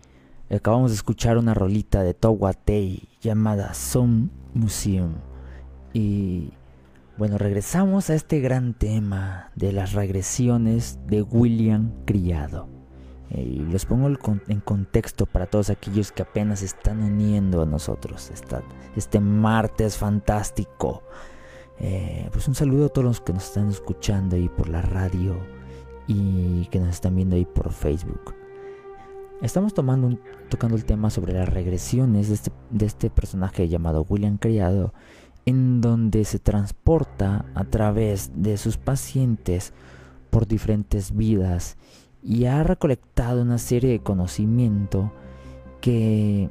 acabamos 0.50 0.92
de 0.92 0.96
escuchar 0.96 1.38
una 1.38 1.54
rolita 1.54 2.02
de 2.02 2.14
Towatei 2.14 3.10
llamada 3.20 3.74
Sound 3.74 4.32
Museum. 4.54 5.16
Y 5.92 6.54
bueno, 7.18 7.38
regresamos 7.38 8.10
a 8.10 8.16
este 8.16 8.40
gran 8.40 8.74
tema 8.74 9.52
de 9.56 9.74
las 9.74 9.92
regresiones 9.92 10.98
de 11.08 11.22
William 11.22 11.92
Criado. 12.06 12.70
Y 13.30 13.60
los 13.70 13.86
pongo 13.86 14.08
en 14.48 14.62
contexto 14.62 15.26
para 15.26 15.46
todos 15.46 15.70
aquellos 15.70 16.14
que 16.14 16.22
apenas 16.22 16.62
están 16.62 17.04
uniendo 17.04 17.64
a 17.64 17.66
nosotros 17.66 18.32
este 18.96 19.20
martes 19.20 19.98
fantástico 19.98 21.04
eh, 21.80 22.30
pues 22.32 22.48
un 22.48 22.56
saludo 22.56 22.88
a 22.88 22.90
todos 22.90 23.06
los 23.06 23.22
que 23.22 23.34
nos 23.34 23.46
están 23.46 23.70
escuchando 23.70 24.36
ahí 24.36 24.50
por 24.50 24.70
la 24.70 24.82
radio 24.82 25.38
y 26.08 26.66
que 26.68 26.80
nos 26.80 26.90
están 26.90 27.16
viendo 27.16 27.36
ahí 27.36 27.46
por 27.46 27.72
Facebook. 27.72 28.36
Estamos 29.42 29.74
tocando 29.74 30.18
el 30.76 30.86
tema 30.86 31.10
sobre 31.10 31.34
las 31.34 31.48
regresiones 31.48 32.28
de 32.28 32.36
este, 32.36 32.52
de 32.72 32.86
este 32.86 33.10
personaje 33.10 33.70
llamado 33.70 34.06
William 34.10 34.38
Criado, 34.38 34.94
en 35.46 35.80
donde 35.80 36.26
se 36.26 36.40
transporta 36.40 37.46
a 37.56 37.64
través 37.64 38.32
de 38.36 38.58
sus 38.58 38.78
pacientes 38.78 39.74
por 40.30 40.46
diferentes 40.46 41.16
vidas 41.16 41.78
y 42.22 42.46
ha 42.46 42.64
recolectado 42.64 43.42
una 43.42 43.58
serie 43.58 43.92
de 43.92 44.04
conocimiento 44.04 45.14
que 45.80 46.50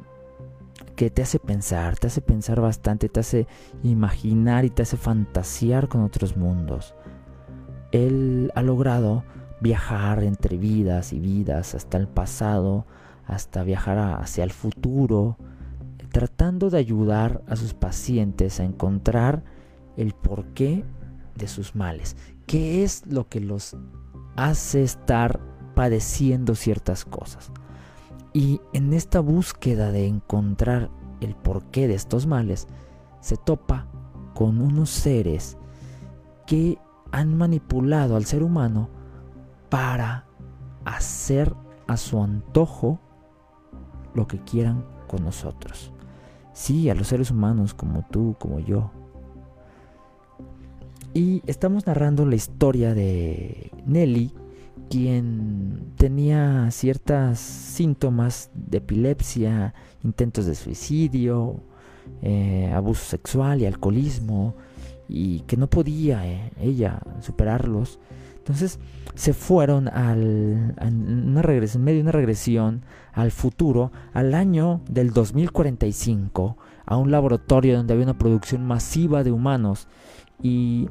que 0.96 1.10
te 1.10 1.22
hace 1.22 1.38
pensar, 1.38 1.96
te 1.98 2.08
hace 2.08 2.20
pensar 2.20 2.60
bastante, 2.60 3.08
te 3.08 3.20
hace 3.20 3.46
imaginar 3.82 4.64
y 4.64 4.70
te 4.70 4.82
hace 4.82 4.96
fantasear 4.96 5.88
con 5.88 6.02
otros 6.02 6.36
mundos. 6.36 6.94
Él 7.92 8.52
ha 8.54 8.62
logrado 8.62 9.24
viajar 9.60 10.22
entre 10.22 10.56
vidas 10.56 11.12
y 11.12 11.20
vidas 11.20 11.74
hasta 11.74 11.98
el 11.98 12.08
pasado, 12.08 12.86
hasta 13.26 13.62
viajar 13.62 13.98
hacia 14.20 14.44
el 14.44 14.52
futuro, 14.52 15.36
tratando 16.10 16.70
de 16.70 16.78
ayudar 16.78 17.42
a 17.46 17.56
sus 17.56 17.74
pacientes 17.74 18.60
a 18.60 18.64
encontrar 18.64 19.44
el 19.96 20.14
porqué 20.14 20.84
de 21.34 21.48
sus 21.48 21.74
males, 21.74 22.16
qué 22.46 22.82
es 22.82 23.06
lo 23.06 23.28
que 23.28 23.40
los 23.40 23.76
hace 24.36 24.82
estar 24.82 25.40
padeciendo 25.74 26.54
ciertas 26.54 27.04
cosas. 27.04 27.52
Y 28.32 28.60
en 28.72 28.92
esta 28.92 29.20
búsqueda 29.20 29.90
de 29.90 30.06
encontrar 30.06 30.90
el 31.20 31.34
porqué 31.34 31.88
de 31.88 31.94
estos 31.94 32.26
males, 32.26 32.68
se 33.20 33.36
topa 33.36 33.86
con 34.34 34.60
unos 34.60 34.90
seres 34.90 35.56
que 36.46 36.78
han 37.10 37.36
manipulado 37.36 38.16
al 38.16 38.24
ser 38.24 38.42
humano 38.42 38.88
para 39.68 40.26
hacer 40.84 41.54
a 41.86 41.96
su 41.96 42.22
antojo 42.22 43.00
lo 44.14 44.26
que 44.26 44.38
quieran 44.38 44.84
con 45.06 45.24
nosotros. 45.24 45.92
Sí, 46.52 46.90
a 46.90 46.94
los 46.94 47.08
seres 47.08 47.30
humanos 47.30 47.74
como 47.74 48.04
tú, 48.10 48.36
como 48.38 48.58
yo. 48.60 48.90
Y 51.14 51.42
estamos 51.46 51.86
narrando 51.86 52.26
la 52.26 52.34
historia 52.34 52.94
de 52.94 53.72
Nelly, 53.86 54.32
quien 54.88 55.92
tenía 55.96 56.70
ciertos 56.70 57.38
síntomas 57.38 58.50
de 58.54 58.78
epilepsia, 58.78 59.74
intentos 60.02 60.46
de 60.46 60.54
suicidio, 60.54 61.60
eh, 62.22 62.70
abuso 62.74 63.04
sexual 63.04 63.60
y 63.60 63.66
alcoholismo, 63.66 64.54
y 65.08 65.40
que 65.40 65.56
no 65.56 65.68
podía 65.68 66.26
eh, 66.26 66.52
ella 66.60 67.00
superarlos. 67.20 67.98
Entonces 68.36 68.78
se 69.14 69.34
fueron 69.34 69.88
al, 69.88 70.74
una 70.80 71.42
regresión, 71.42 71.82
en 71.82 71.84
medio 71.84 71.98
de 71.98 72.02
una 72.02 72.12
regresión 72.12 72.82
al 73.12 73.30
futuro, 73.30 73.92
al 74.12 74.34
año 74.34 74.80
del 74.88 75.12
2045, 75.12 76.56
a 76.86 76.96
un 76.96 77.10
laboratorio 77.10 77.76
donde 77.76 77.92
había 77.92 78.06
una 78.06 78.18
producción 78.18 78.64
masiva 78.64 79.22
de 79.22 79.32
humanos 79.32 79.88
y 80.42 80.88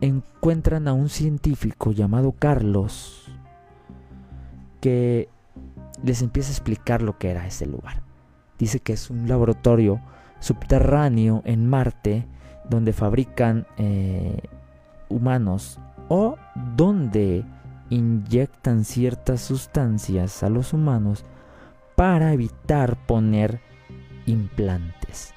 encuentran 0.00 0.88
a 0.88 0.92
un 0.92 1.08
científico 1.08 1.92
llamado 1.92 2.32
Carlos 2.32 3.30
que 4.80 5.28
les 6.02 6.22
empieza 6.22 6.50
a 6.50 6.52
explicar 6.52 7.02
lo 7.02 7.18
que 7.18 7.30
era 7.30 7.46
ese 7.46 7.66
lugar. 7.66 8.02
Dice 8.58 8.80
que 8.80 8.92
es 8.92 9.10
un 9.10 9.28
laboratorio 9.28 10.00
subterráneo 10.40 11.42
en 11.44 11.68
Marte 11.68 12.26
donde 12.68 12.92
fabrican 12.92 13.66
eh, 13.76 14.40
humanos 15.08 15.78
o 16.08 16.36
donde 16.76 17.44
inyectan 17.90 18.84
ciertas 18.84 19.40
sustancias 19.40 20.42
a 20.42 20.48
los 20.48 20.72
humanos 20.72 21.24
para 21.96 22.32
evitar 22.32 22.96
poner 23.06 23.60
implantes. 24.26 25.34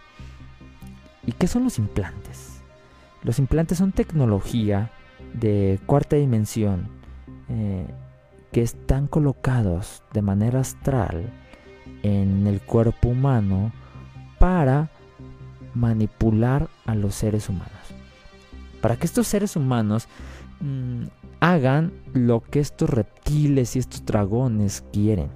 ¿Y 1.25 1.31
qué 1.31 1.47
son 1.47 1.63
los 1.63 1.79
implantes? 1.79 2.50
Los 3.23 3.39
implantes 3.39 3.77
son 3.77 3.91
tecnología 3.91 4.91
de 5.33 5.79
cuarta 5.85 6.15
dimensión 6.15 6.87
eh, 7.49 7.85
que 8.51 8.61
están 8.61 9.07
colocados 9.07 10.03
de 10.13 10.21
manera 10.21 10.59
astral 10.59 11.31
en 12.03 12.47
el 12.47 12.61
cuerpo 12.61 13.09
humano 13.09 13.71
para 14.39 14.89
manipular 15.73 16.69
a 16.85 16.95
los 16.95 17.15
seres 17.15 17.47
humanos. 17.47 17.71
Para 18.81 18.95
que 18.95 19.05
estos 19.05 19.27
seres 19.27 19.55
humanos 19.55 20.07
mm, 20.59 21.03
hagan 21.39 21.93
lo 22.13 22.41
que 22.41 22.59
estos 22.59 22.89
reptiles 22.89 23.75
y 23.75 23.79
estos 23.79 24.05
dragones 24.05 24.83
quieren. 24.91 25.29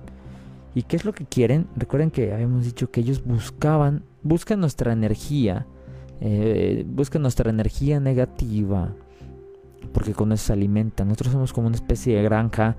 ¿Y 0.73 0.83
qué 0.83 0.97
es 0.97 1.05
lo 1.05 1.13
que 1.13 1.25
quieren? 1.25 1.67
Recuerden 1.75 2.11
que 2.11 2.33
habíamos 2.33 2.65
dicho 2.65 2.91
que 2.91 2.99
ellos 2.99 3.23
buscaban, 3.23 4.03
buscan 4.23 4.59
nuestra 4.59 4.91
energía, 4.91 5.65
eh, 6.21 6.85
buscan 6.87 7.21
nuestra 7.21 7.49
energía 7.49 7.99
negativa, 7.99 8.93
porque 9.93 10.13
con 10.13 10.31
eso 10.31 10.47
se 10.47 10.53
alimentan. 10.53 11.07
Nosotros 11.07 11.33
somos 11.33 11.53
como 11.53 11.67
una 11.67 11.75
especie 11.75 12.15
de 12.17 12.23
granja 12.23 12.75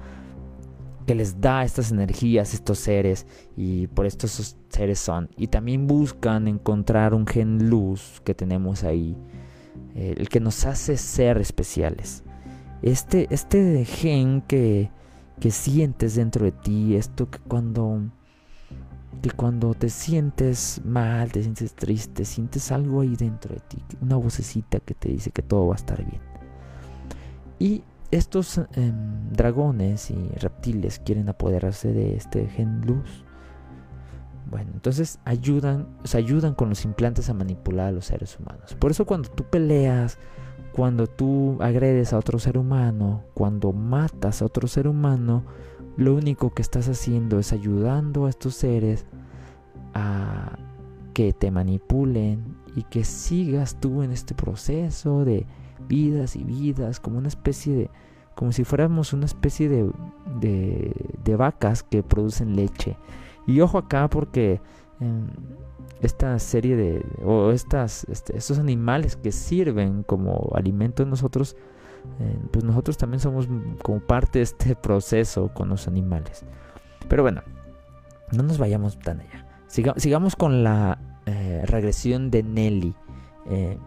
que 1.06 1.14
les 1.14 1.40
da 1.40 1.64
estas 1.64 1.92
energías, 1.92 2.52
estos 2.52 2.78
seres, 2.78 3.26
y 3.56 3.86
por 3.86 4.06
esto 4.06 4.26
esos 4.26 4.56
seres 4.68 4.98
son. 4.98 5.30
Y 5.36 5.46
también 5.46 5.86
buscan 5.86 6.48
encontrar 6.48 7.14
un 7.14 7.26
gen 7.26 7.70
luz 7.70 8.20
que 8.24 8.34
tenemos 8.34 8.82
ahí, 8.82 9.16
eh, 9.94 10.14
el 10.16 10.28
que 10.28 10.40
nos 10.40 10.66
hace 10.66 10.96
ser 10.96 11.38
especiales. 11.38 12.24
Este, 12.82 13.28
este 13.30 13.84
gen 13.84 14.42
que, 14.42 14.90
que 15.40 15.50
sientes 15.50 16.16
dentro 16.16 16.44
de 16.44 16.52
ti, 16.52 16.96
esto 16.96 17.30
que 17.30 17.38
cuando, 17.38 18.02
que 19.16 19.30
cuando 19.30 19.74
te 19.74 19.88
sientes 19.88 20.80
mal, 20.84 21.32
te 21.32 21.42
sientes 21.42 21.74
triste, 21.74 22.24
sientes 22.24 22.72
algo 22.72 23.00
ahí 23.00 23.16
dentro 23.16 23.54
de 23.54 23.60
ti, 23.60 23.82
una 24.00 24.16
vocecita 24.16 24.80
que 24.80 24.94
te 24.94 25.08
dice 25.08 25.30
que 25.30 25.42
todo 25.42 25.68
va 25.68 25.74
a 25.74 25.76
estar 25.76 26.04
bien. 26.04 26.20
Y 27.58 27.82
estos 28.10 28.58
em, 28.74 29.30
dragones 29.30 30.10
y 30.10 30.28
reptiles 30.38 31.00
quieren 31.00 31.28
apoderarse 31.28 31.92
de 31.92 32.16
este 32.16 32.46
gen 32.46 32.82
luz. 32.82 33.24
Bueno, 34.48 34.70
entonces 34.74 35.18
ayudan, 35.24 35.88
se 36.04 36.18
ayudan 36.18 36.54
con 36.54 36.68
los 36.68 36.84
implantes 36.84 37.28
a 37.28 37.34
manipular 37.34 37.88
a 37.88 37.92
los 37.92 38.06
seres 38.06 38.38
humanos. 38.38 38.76
Por 38.78 38.92
eso 38.92 39.04
cuando 39.04 39.28
tú 39.28 39.44
peleas, 39.44 40.18
cuando 40.72 41.06
tú 41.06 41.56
agredes 41.60 42.12
a 42.12 42.18
otro 42.18 42.38
ser 42.38 42.58
humano, 42.58 43.24
cuando 43.34 43.72
matas 43.72 44.42
a 44.42 44.44
otro 44.44 44.68
ser 44.68 44.86
humano, 44.86 45.44
lo 45.96 46.14
único 46.14 46.52
que 46.52 46.62
estás 46.62 46.88
haciendo 46.88 47.38
es 47.38 47.52
ayudando 47.52 48.26
a 48.26 48.30
estos 48.30 48.54
seres 48.54 49.06
a 49.94 50.58
que 51.14 51.32
te 51.32 51.50
manipulen 51.50 52.56
y 52.74 52.82
que 52.82 53.04
sigas 53.04 53.80
tú 53.80 54.02
en 54.02 54.12
este 54.12 54.34
proceso 54.34 55.24
de 55.24 55.46
vidas 55.88 56.36
y 56.36 56.44
vidas, 56.44 57.00
como 57.00 57.16
una 57.16 57.28
especie 57.28 57.74
de, 57.74 57.90
como 58.34 58.52
si 58.52 58.64
fuéramos 58.64 59.14
una 59.14 59.24
especie 59.24 59.68
de, 59.68 59.90
de, 61.24 61.36
vacas 61.36 61.82
que 61.82 62.02
producen 62.02 62.54
leche. 62.54 62.98
Y 63.46 63.60
ojo 63.60 63.78
acá 63.78 64.10
porque 64.10 64.60
em, 65.00 65.28
esta 66.02 66.38
serie 66.38 66.76
de, 66.76 67.06
o 67.24 67.50
estas, 67.50 68.04
este, 68.10 68.36
estos 68.36 68.58
animales 68.58 69.16
que 69.16 69.32
sirven 69.32 70.02
como 70.02 70.50
alimento 70.54 71.02
en 71.02 71.10
nosotros, 71.10 71.56
pues 72.50 72.64
nosotros 72.64 72.96
también 72.96 73.20
somos 73.20 73.48
como 73.82 74.00
parte 74.00 74.38
de 74.38 74.44
este 74.44 74.74
proceso 74.82 75.52
con 75.52 75.68
los 75.68 75.86
animales. 75.88 76.44
Pero 77.08 77.22
bueno, 77.22 77.42
no 78.32 78.42
nos 78.42 78.58
vayamos 78.58 78.98
tan 78.98 79.20
allá. 79.20 79.46
sigamos 79.68 80.36
con 80.36 80.64
la 80.64 80.98
eh, 81.26 81.62
regresión 81.66 82.30
de 82.30 82.42
Nelly. 82.42 82.94
Eh, 83.46 83.78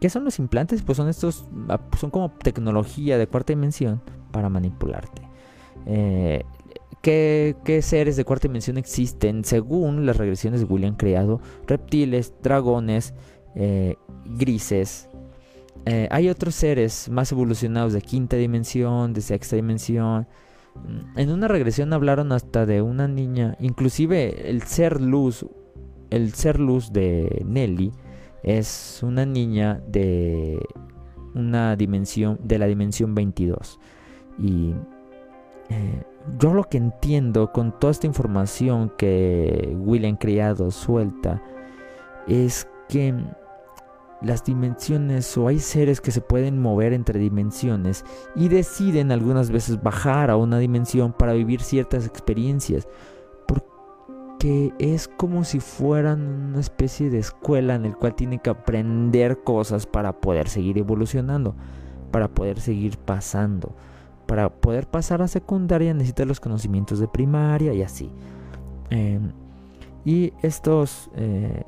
¿Qué 0.00 0.10
son 0.10 0.24
los 0.24 0.38
implantes? 0.38 0.82
Pues 0.82 0.96
son 0.96 1.08
estos, 1.08 1.46
ah, 1.68 1.80
son 1.98 2.10
como 2.10 2.30
tecnología 2.30 3.16
de 3.18 3.26
cuarta 3.26 3.52
dimensión 3.52 4.02
para 4.32 4.48
manipularte. 4.48 5.22
Eh, 5.86 6.44
¿qué, 7.00 7.80
seres 7.82 8.16
de 8.16 8.24
cuarta 8.24 8.48
dimensión 8.48 8.76
existen? 8.78 9.44
Según 9.44 10.06
las 10.06 10.16
regresiones 10.16 10.60
de 10.60 10.66
William 10.66 10.96
creado, 10.96 11.40
reptiles, 11.66 12.34
dragones, 12.42 13.14
grises. 14.24 15.08
Eh, 15.86 16.08
hay 16.10 16.28
otros 16.28 16.54
seres 16.54 17.08
más 17.10 17.30
evolucionados 17.32 17.92
de 17.92 18.00
quinta 18.00 18.36
dimensión, 18.36 19.12
de 19.12 19.20
sexta 19.20 19.56
dimensión. 19.56 20.26
Mm, 20.74 21.18
en 21.18 21.30
una 21.30 21.48
regresión 21.48 21.92
hablaron 21.92 22.32
hasta 22.32 22.66
de 22.66 22.80
una 22.82 23.06
niña, 23.06 23.56
inclusive 23.60 24.50
el 24.50 24.62
ser 24.62 25.00
luz, 25.00 25.46
el 26.10 26.32
ser 26.32 26.58
luz 26.58 26.92
de 26.92 27.42
Nelly 27.44 27.92
es 28.42 29.00
una 29.02 29.24
niña 29.26 29.82
de 29.88 30.60
una 31.34 31.76
dimensión 31.76 32.38
de 32.42 32.58
la 32.58 32.66
dimensión 32.66 33.14
22 33.14 33.80
y 34.38 34.74
eh, 35.70 36.02
yo 36.38 36.52
lo 36.54 36.64
que 36.64 36.76
entiendo 36.76 37.52
con 37.52 37.78
toda 37.78 37.90
esta 37.90 38.06
información 38.06 38.92
que 38.96 39.74
William 39.78 40.16
Criado 40.16 40.70
suelta 40.70 41.42
es 42.26 42.68
que 42.88 43.14
las 44.22 44.44
dimensiones 44.44 45.36
o 45.36 45.48
hay 45.48 45.58
seres 45.58 46.00
que 46.00 46.10
se 46.10 46.20
pueden 46.20 46.60
mover 46.60 46.92
entre 46.92 47.18
dimensiones 47.18 48.04
y 48.34 48.48
deciden 48.48 49.12
algunas 49.12 49.50
veces 49.50 49.82
bajar 49.82 50.30
a 50.30 50.36
una 50.36 50.58
dimensión 50.58 51.12
para 51.12 51.32
vivir 51.32 51.60
ciertas 51.60 52.06
experiencias 52.06 52.88
que 54.44 54.74
es 54.78 55.08
como 55.08 55.42
si 55.42 55.58
fueran 55.58 56.50
una 56.50 56.60
especie 56.60 57.08
de 57.08 57.18
escuela 57.18 57.76
en 57.76 57.86
el 57.86 57.96
cual 57.96 58.14
tienen 58.14 58.40
que 58.40 58.50
aprender 58.50 59.42
cosas 59.42 59.86
para 59.86 60.20
poder 60.20 60.50
seguir 60.50 60.76
evolucionando, 60.76 61.54
para 62.10 62.28
poder 62.28 62.60
seguir 62.60 62.98
pasando. 62.98 63.74
Para 64.26 64.50
poder 64.50 64.86
pasar 64.86 65.22
a 65.22 65.28
secundaria 65.28 65.94
necesitan 65.94 66.28
los 66.28 66.40
conocimientos 66.40 66.98
de 66.98 67.08
primaria 67.08 67.72
y 67.72 67.82
así. 67.82 68.10
Em, 68.90 69.32
y 70.04 70.34
estos... 70.42 71.10
Eh, 71.14 71.64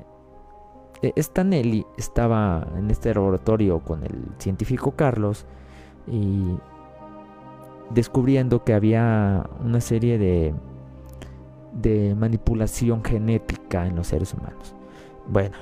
esta 1.01 1.43
Nelly 1.43 1.85
estaba 1.97 2.67
en 2.77 2.89
este 2.89 3.13
laboratorio 3.13 3.79
con 3.79 4.03
el 4.03 4.25
científico 4.37 4.91
Carlos 4.91 5.45
y 6.07 6.57
descubriendo 7.91 8.63
que 8.63 8.73
había 8.73 9.49
una 9.63 9.81
serie 9.81 10.17
de 10.17 10.53
de 11.81 12.15
manipulación 12.15 13.03
genética 13.03 13.87
en 13.87 13.95
los 13.95 14.07
seres 14.07 14.33
humanos. 14.33 14.75
Bueno, 15.27 15.57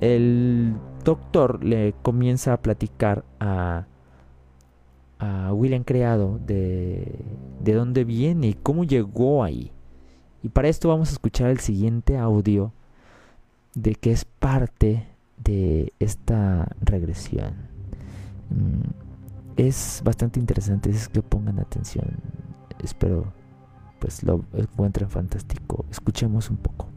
el 0.00 0.74
doctor 1.04 1.62
le 1.64 1.94
comienza 2.02 2.52
a 2.52 2.60
platicar 2.60 3.24
a, 3.38 3.86
a 5.18 5.52
William 5.52 5.84
Creado 5.84 6.38
de, 6.44 7.18
de 7.60 7.72
dónde 7.72 8.04
viene 8.04 8.48
y 8.48 8.54
cómo 8.54 8.84
llegó 8.84 9.44
ahí. 9.44 9.72
Y 10.42 10.48
para 10.48 10.68
esto 10.68 10.88
vamos 10.88 11.10
a 11.10 11.12
escuchar 11.12 11.50
el 11.50 11.60
siguiente 11.60 12.16
audio 12.16 12.72
de 13.74 13.94
que 13.94 14.12
es 14.12 14.24
parte 14.24 15.06
de 15.36 15.92
esta 15.98 16.68
regresión. 16.80 17.54
Mm, 18.50 18.90
es 19.56 20.02
bastante 20.04 20.40
interesante, 20.40 20.90
es 20.90 21.08
que 21.08 21.22
pongan 21.22 21.58
atención. 21.58 22.06
Espero 22.82 23.32
pues 23.98 24.22
lo 24.22 24.44
encuentran 24.52 25.10
fantástico. 25.10 25.84
Escuchemos 25.90 26.50
un 26.50 26.56
poco. 26.56 26.88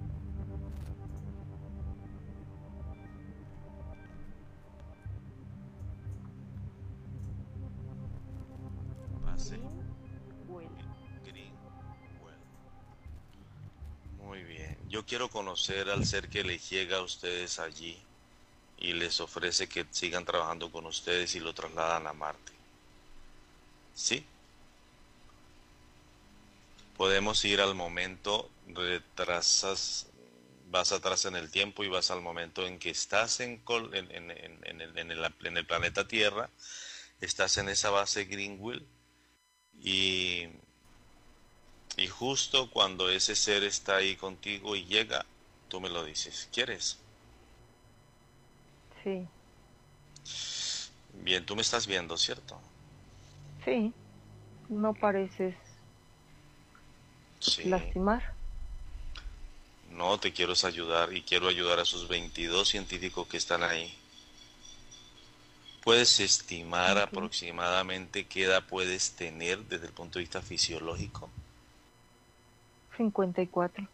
Conocer 15.62 15.90
al 15.92 16.06
ser 16.08 16.28
que 16.28 16.44
les 16.44 16.68
llega 16.72 16.98
a 16.98 17.02
ustedes 17.02 17.60
allí 17.60 17.96
y 18.80 18.94
les 18.94 19.20
ofrece 19.20 19.70
que 19.70 19.86
sigan 19.92 20.26
trabajando 20.26 20.72
con 20.72 20.88
ustedes 20.88 21.36
y 21.36 21.40
lo 21.40 21.54
trasladan 21.54 22.08
a 22.08 22.14
Marte. 22.14 22.52
¿Sí? 23.94 24.26
Podemos 26.98 27.46
ir 27.46 27.62
al 27.62 27.76
momento, 27.76 28.50
retrasas, 28.70 30.08
vas 30.72 30.92
atrás 30.94 31.26
en 31.26 31.36
el 31.36 31.52
tiempo 31.52 31.84
y 31.84 31.90
vas 31.90 32.10
al 32.10 32.22
momento 32.22 32.66
en 32.66 32.80
que 32.80 32.90
estás 32.90 33.40
en, 33.40 33.62
en, 33.68 34.32
el, 34.82 35.66
planeta 35.68 36.08
Tierra, 36.08 36.50
estás 37.20 37.58
en 37.58 37.70
esa 37.70 37.92
base 37.92 38.26
Greenwill 38.26 38.84
y, 39.80 40.48
y 41.98 42.08
justo 42.08 42.72
cuando 42.72 43.12
ese 43.12 43.36
ser 43.36 43.64
está 43.64 43.98
ahí 43.98 44.16
contigo 44.16 44.76
y 44.76 44.86
llega, 44.86 45.24
tú 45.72 45.80
me 45.80 45.90
lo 45.90 46.04
dices, 46.04 46.50
¿quieres? 46.52 47.00
Sí. 49.02 49.26
Bien, 51.24 51.46
tú 51.46 51.56
me 51.56 51.62
estás 51.62 51.88
viendo, 51.88 52.18
¿cierto? 52.18 52.60
Sí, 53.64 53.94
no 54.68 54.94
pareces 54.94 55.56
lastimar. 57.64 58.34
No, 59.92 60.20
te 60.20 60.34
quiero 60.34 60.54
ayudar 60.62 61.14
y 61.14 61.22
quiero 61.22 61.48
ayudar 61.48 61.80
a 61.80 61.84
esos 61.84 62.10
22 62.10 62.68
científicos 62.68 63.28
que 63.30 63.38
están 63.38 63.64
ahí. 63.64 63.98
¿Puedes 65.86 66.20
estimar 66.20 66.98
aproximadamente 66.98 68.26
qué 68.26 68.44
edad 68.44 68.68
puedes 68.68 69.14
tener 69.14 69.60
desde 69.60 69.88
el 69.88 69.94
punto 69.94 70.20
de 70.20 70.24
vista 70.24 70.42
fisiológico? 70.42 71.30
54. 72.98 73.88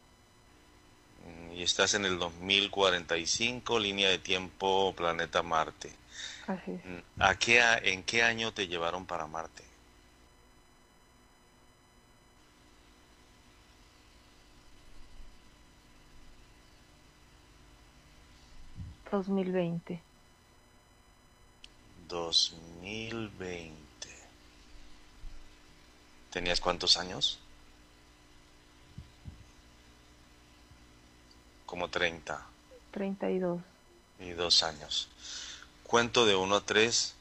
Y 1.56 1.64
estás 1.64 1.94
en 1.94 2.06
el 2.06 2.20
2045, 2.20 3.80
línea 3.80 4.10
de 4.10 4.20
tiempo, 4.20 4.94
planeta 4.96 5.44
Marte. 5.44 5.92
Así 6.48 6.72
es. 6.72 6.82
¿A 7.20 7.36
qué, 7.36 7.62
¿En 7.84 8.04
qué 8.04 8.24
año 8.24 8.54
te 8.54 8.68
llevaron 8.68 9.06
para 9.06 9.28
Marte? 9.28 9.64
2020. 19.12 20.02
2020. 22.08 23.78
¿Tenías 26.32 26.60
cuántos 26.60 26.98
años? 26.98 27.40
Como 31.68 31.90
30. 31.90 32.44
32. 32.92 33.62
Y 34.20 34.32
dos 34.32 34.64
años. 34.64 35.10
Cuento 35.84 36.26
de 36.26 36.36
1 36.36 36.56
a 36.56 36.62
3, 36.62 37.14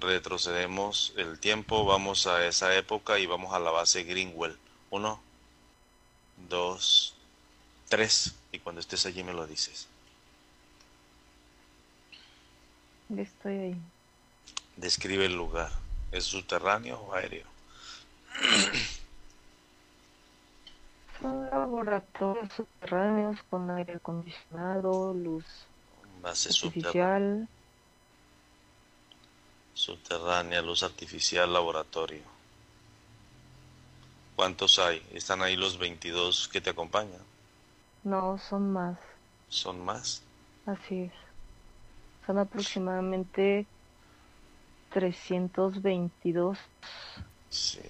retrocedemos 0.00 1.12
el 1.16 1.38
tiempo, 1.38 1.84
vamos 1.84 2.26
a 2.26 2.44
esa 2.46 2.74
época 2.74 3.20
y 3.20 3.26
vamos 3.26 3.54
a 3.54 3.60
la 3.60 3.70
base 3.70 4.02
Greenwell. 4.02 4.58
1, 4.90 5.20
2, 6.48 7.14
3. 7.88 8.34
Y 8.50 8.58
cuando 8.58 8.80
estés 8.80 9.06
allí 9.06 9.22
me 9.22 9.32
lo 9.32 9.46
dices. 9.46 9.86
Estoy 13.16 13.58
ahí. 13.58 13.76
Describe 14.76 15.26
el 15.26 15.34
lugar. 15.34 15.70
¿Es 16.10 16.24
subterráneo 16.24 16.98
o 16.98 17.14
aéreo? 17.14 17.46
Son 21.22 21.48
laboratorios 21.50 22.52
subterráneos 22.52 23.38
con 23.48 23.70
aire 23.70 23.94
acondicionado, 23.94 25.14
luz 25.14 25.44
artificial. 26.24 27.48
Subterránea, 29.74 30.60
luz 30.62 30.82
artificial, 30.82 31.52
laboratorio. 31.52 32.22
¿Cuántos 34.34 34.80
hay? 34.80 35.00
¿Están 35.12 35.42
ahí 35.42 35.56
los 35.56 35.78
22 35.78 36.48
que 36.48 36.60
te 36.60 36.70
acompañan? 36.70 37.22
No, 38.02 38.36
son 38.38 38.72
más. 38.72 38.98
¿Son 39.48 39.84
más? 39.84 40.22
Así 40.66 41.02
es. 41.02 41.12
Son 42.26 42.38
aproximadamente 42.38 43.66
322. 44.90 46.58
Sí. 47.48 47.80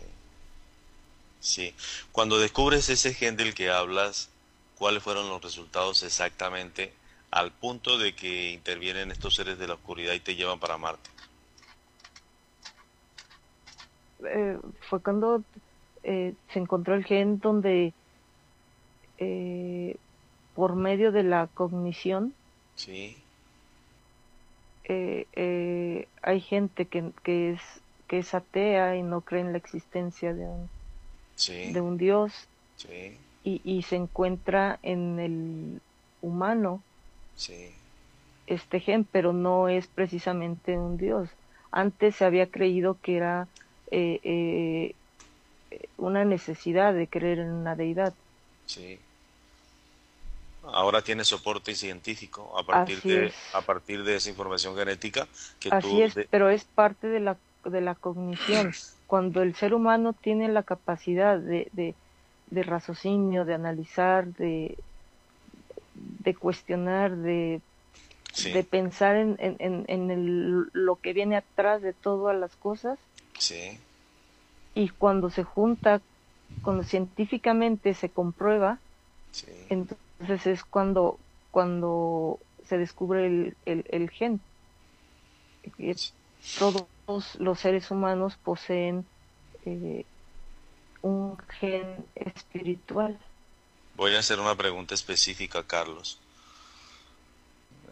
Sí. 1.42 1.74
Cuando 2.12 2.38
descubres 2.38 2.88
ese 2.88 3.12
gen 3.14 3.36
del 3.36 3.52
que 3.52 3.68
hablas, 3.68 4.30
¿cuáles 4.78 5.02
fueron 5.02 5.28
los 5.28 5.42
resultados 5.42 6.04
exactamente 6.04 6.92
al 7.32 7.50
punto 7.50 7.98
de 7.98 8.14
que 8.14 8.52
intervienen 8.52 9.10
estos 9.10 9.34
seres 9.34 9.58
de 9.58 9.66
la 9.66 9.74
oscuridad 9.74 10.14
y 10.14 10.20
te 10.20 10.36
llevan 10.36 10.60
para 10.60 10.78
Marte? 10.78 11.10
Eh, 14.24 14.56
fue 14.88 15.02
cuando 15.02 15.42
eh, 16.04 16.32
se 16.52 16.60
encontró 16.60 16.94
el 16.94 17.04
gen 17.04 17.40
donde 17.40 17.92
eh, 19.18 19.96
por 20.54 20.76
medio 20.76 21.10
de 21.10 21.24
la 21.24 21.48
cognición 21.48 22.34
sí. 22.76 23.16
Hay 26.22 26.40
gente 26.40 26.86
que, 26.86 27.10
que, 27.24 27.52
es, 27.52 27.60
que 28.06 28.18
es 28.18 28.32
atea 28.32 28.94
y 28.94 29.02
no 29.02 29.22
cree 29.22 29.40
en 29.40 29.50
la 29.50 29.58
existencia 29.58 30.32
de 30.34 30.44
un, 30.44 30.70
de 31.46 31.80
un 31.80 31.98
Dios 31.98 32.32
y, 33.44 33.60
y, 33.64 33.82
se 33.82 33.96
encuentra 33.96 34.78
en 34.82 35.18
el 35.18 35.80
humano 36.20 36.82
este 38.46 38.80
gen, 38.80 39.04
pero 39.10 39.32
no 39.32 39.68
es 39.68 39.86
precisamente 39.86 40.76
un 40.76 40.96
Dios. 40.96 41.28
Antes 41.70 42.16
se 42.16 42.24
había 42.24 42.50
creído 42.50 42.98
que 43.02 43.16
era 43.16 43.48
eh, 43.90 44.94
una 45.96 46.24
necesidad 46.24 46.94
de 46.94 47.06
creer 47.06 47.38
en 47.40 47.50
una 47.50 47.74
deidad. 47.74 48.14
Sí 48.66 48.98
ahora 50.64 51.02
tiene 51.02 51.24
soporte 51.24 51.74
científico 51.74 52.56
a 52.58 52.64
partir 52.64 53.00
de 53.02 53.32
a 53.52 53.60
partir 53.60 54.04
de 54.04 54.16
esa 54.16 54.30
información 54.30 54.76
genética 54.76 55.26
que 55.58 55.70
Así 55.70 56.02
es, 56.02 56.14
pero 56.30 56.50
es 56.50 56.64
parte 56.64 57.08
de 57.08 57.20
la 57.20 57.36
de 57.64 57.80
la 57.80 57.94
cognición. 57.94 58.72
Cuando 59.12 59.42
el 59.42 59.54
ser 59.54 59.74
humano 59.74 60.14
tiene 60.14 60.48
la 60.48 60.62
capacidad 60.62 61.38
de, 61.38 61.68
de, 62.48 62.62
raciocinio, 62.62 63.44
de 63.44 63.52
analizar, 63.52 64.24
de, 64.24 64.78
de 65.92 66.34
cuestionar, 66.34 67.14
de, 67.14 67.60
de 68.42 68.64
pensar 68.64 69.16
en, 69.16 69.36
en, 69.38 69.84
en 69.86 70.10
el, 70.10 70.70
lo 70.72 70.96
que 70.96 71.12
viene 71.12 71.36
atrás 71.36 71.82
de 71.82 71.92
todas 71.92 72.34
las 72.34 72.56
cosas. 72.56 72.98
Sí. 73.38 73.78
Y 74.74 74.88
cuando 74.88 75.28
se 75.28 75.44
junta, 75.44 76.00
cuando 76.62 76.82
científicamente 76.82 77.92
se 77.92 78.08
comprueba, 78.08 78.78
sí. 79.32 79.44
entonces 79.68 80.46
es 80.46 80.64
cuando, 80.64 81.18
cuando 81.50 82.38
se 82.66 82.78
descubre 82.78 83.26
el, 83.26 83.56
el, 83.66 84.08
gen. 84.08 84.40
Todos 87.12 87.34
los 87.40 87.60
seres 87.60 87.90
humanos 87.90 88.38
poseen 88.42 89.04
eh, 89.66 90.06
un 91.02 91.36
gen 91.60 92.06
espiritual. 92.14 93.18
Voy 93.98 94.14
a 94.14 94.20
hacer 94.20 94.40
una 94.40 94.54
pregunta 94.54 94.94
específica, 94.94 95.62
Carlos. 95.62 96.18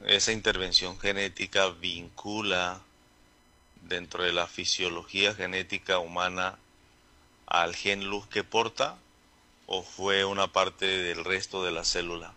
¿Esa 0.07 0.33
intervención 0.33 0.99
genética 0.99 1.69
vincula 1.69 2.81
dentro 3.87 4.25
de 4.25 4.33
la 4.33 4.47
fisiología 4.47 5.35
genética 5.35 5.99
humana 5.99 6.57
al 7.47 7.75
gen 7.75 8.09
luz 8.09 8.27
que 8.29 8.43
porta 8.43 8.97
o 9.67 9.83
fue 9.83 10.25
una 10.25 10.47
parte 10.47 10.87
del 10.87 11.27
resto 11.27 11.63
de 11.63 11.73
la 11.73 11.85
célula? 11.85 12.33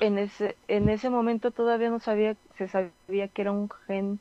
En 0.00 0.18
ese 0.18 0.54
en 0.68 0.88
ese 0.90 1.10
momento 1.10 1.50
todavía 1.50 1.90
no 1.90 1.98
sabía 1.98 2.36
se 2.56 2.68
sabía 2.68 3.26
que 3.26 3.42
era 3.42 3.50
un 3.50 3.68
gen 3.88 4.20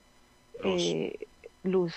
luz. 1.63 1.93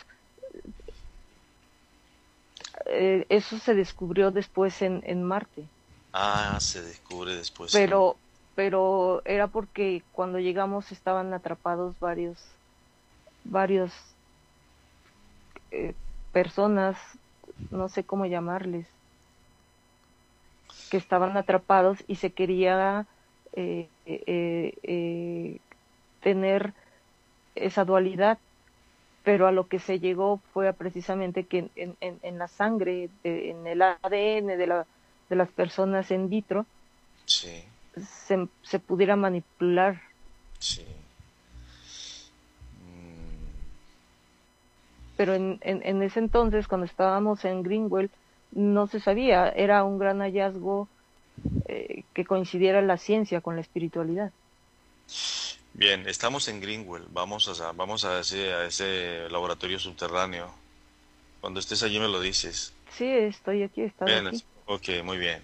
Eh, 2.86 3.26
eso 3.28 3.58
se 3.58 3.74
descubrió 3.74 4.30
después 4.30 4.80
en, 4.82 5.02
en 5.04 5.22
Marte. 5.22 5.70
Ah, 6.12 6.58
se 6.60 6.82
descubre 6.82 7.34
después. 7.34 7.72
Pero 7.72 8.20
pero 8.54 9.22
era 9.24 9.48
porque 9.48 10.04
cuando 10.12 10.38
llegamos 10.38 10.92
estaban 10.92 11.34
atrapados 11.34 11.98
varios 11.98 12.40
varios 13.42 13.92
eh, 15.70 15.94
personas, 16.32 16.96
no 17.70 17.88
sé 17.88 18.04
cómo 18.06 18.26
llamarles, 18.26 18.88
que 20.90 20.96
estaban 20.96 21.36
atrapados 21.36 22.04
y 22.06 22.16
se 22.16 22.32
quería 22.32 23.08
eh, 23.52 23.90
eh, 24.04 24.72
eh, 24.82 25.60
tener 26.20 26.74
esa 27.54 27.84
dualidad, 27.84 28.38
pero 29.24 29.46
a 29.46 29.52
lo 29.52 29.66
que 29.66 29.78
se 29.78 29.98
llegó 29.98 30.40
fue 30.52 30.72
precisamente 30.74 31.44
que 31.44 31.70
en, 31.74 31.96
en, 32.00 32.38
la 32.38 32.46
sangre, 32.46 33.08
en 33.24 33.66
el 33.66 33.80
ADN 33.80 34.46
de, 34.58 34.66
la, 34.66 34.86
de 35.30 35.36
las 35.36 35.48
personas 35.50 36.10
en 36.10 36.28
vitro, 36.28 36.66
se, 37.24 37.64
se, 38.62 38.78
pudiera 38.78 39.16
manipular. 39.16 40.02
Sí. 40.58 40.84
Mm. 42.82 43.46
pero 45.16 45.34
en, 45.34 45.58
en, 45.62 46.02
ese 46.02 46.18
entonces, 46.18 46.68
cuando 46.68 46.84
estábamos 46.84 47.46
en 47.46 47.62
Greenwell, 47.62 48.10
no 48.52 48.86
se 48.86 49.00
sabía, 49.00 49.48
era 49.48 49.84
un 49.84 49.98
gran 49.98 50.18
hallazgo 50.18 50.86
eh, 51.66 52.04
que 52.12 52.26
coincidiera 52.26 52.82
la 52.82 52.98
ciencia 52.98 53.40
con 53.40 53.54
la 53.54 53.62
espiritualidad. 53.62 54.32
Bien, 55.74 56.08
estamos 56.08 56.46
en 56.48 56.60
Greenwell, 56.60 57.04
vamos 57.10 57.60
a, 57.60 57.72
vamos 57.72 58.04
a, 58.04 58.20
ese, 58.20 58.52
a 58.52 58.66
ese 58.66 59.28
laboratorio 59.28 59.78
subterráneo. 59.78 60.54
Cuando 61.40 61.60
estés 61.60 61.82
allí 61.82 61.98
me 61.98 62.08
lo 62.08 62.20
dices. 62.20 62.72
Sí, 62.96 63.06
estoy 63.06 63.64
aquí, 63.64 63.82
está 63.82 64.04
bien, 64.04 64.28
aquí. 64.28 64.44
Ok, 64.66 64.88
muy 65.04 65.18
bien. 65.18 65.42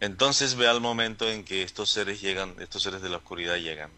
Entonces 0.00 0.56
ve 0.56 0.66
al 0.66 0.80
momento 0.80 1.30
en 1.30 1.44
que 1.44 1.62
estos 1.62 1.90
seres 1.90 2.20
llegan, 2.20 2.54
estos 2.58 2.82
seres 2.82 3.02
de 3.02 3.10
la 3.10 3.18
oscuridad 3.18 3.56
llegan. 3.56 3.90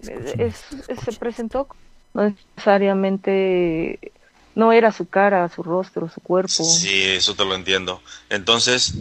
se 0.00 1.12
presentó 1.18 1.66
no 2.12 2.30
necesariamente 2.30 4.12
no 4.54 4.72
era 4.72 4.92
su 4.92 5.08
cara, 5.08 5.48
su 5.48 5.62
rostro, 5.62 6.08
su 6.08 6.20
cuerpo. 6.20 6.48
Sí, 6.48 7.02
eso 7.02 7.34
te 7.34 7.44
lo 7.44 7.54
entiendo. 7.54 8.00
Entonces, 8.30 8.94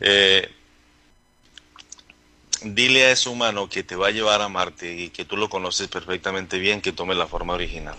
eh, 0.00 0.48
dile 2.62 3.04
a 3.06 3.12
ese 3.12 3.28
humano 3.28 3.68
que 3.68 3.82
te 3.82 3.96
va 3.96 4.08
a 4.08 4.10
llevar 4.10 4.42
a 4.42 4.48
Marte 4.48 4.92
y 4.92 5.10
que 5.10 5.24
tú 5.24 5.36
lo 5.36 5.48
conoces 5.48 5.88
perfectamente 5.88 6.58
bien, 6.58 6.80
que 6.80 6.92
tome 6.92 7.14
la 7.14 7.26
forma 7.26 7.54
original. 7.54 7.96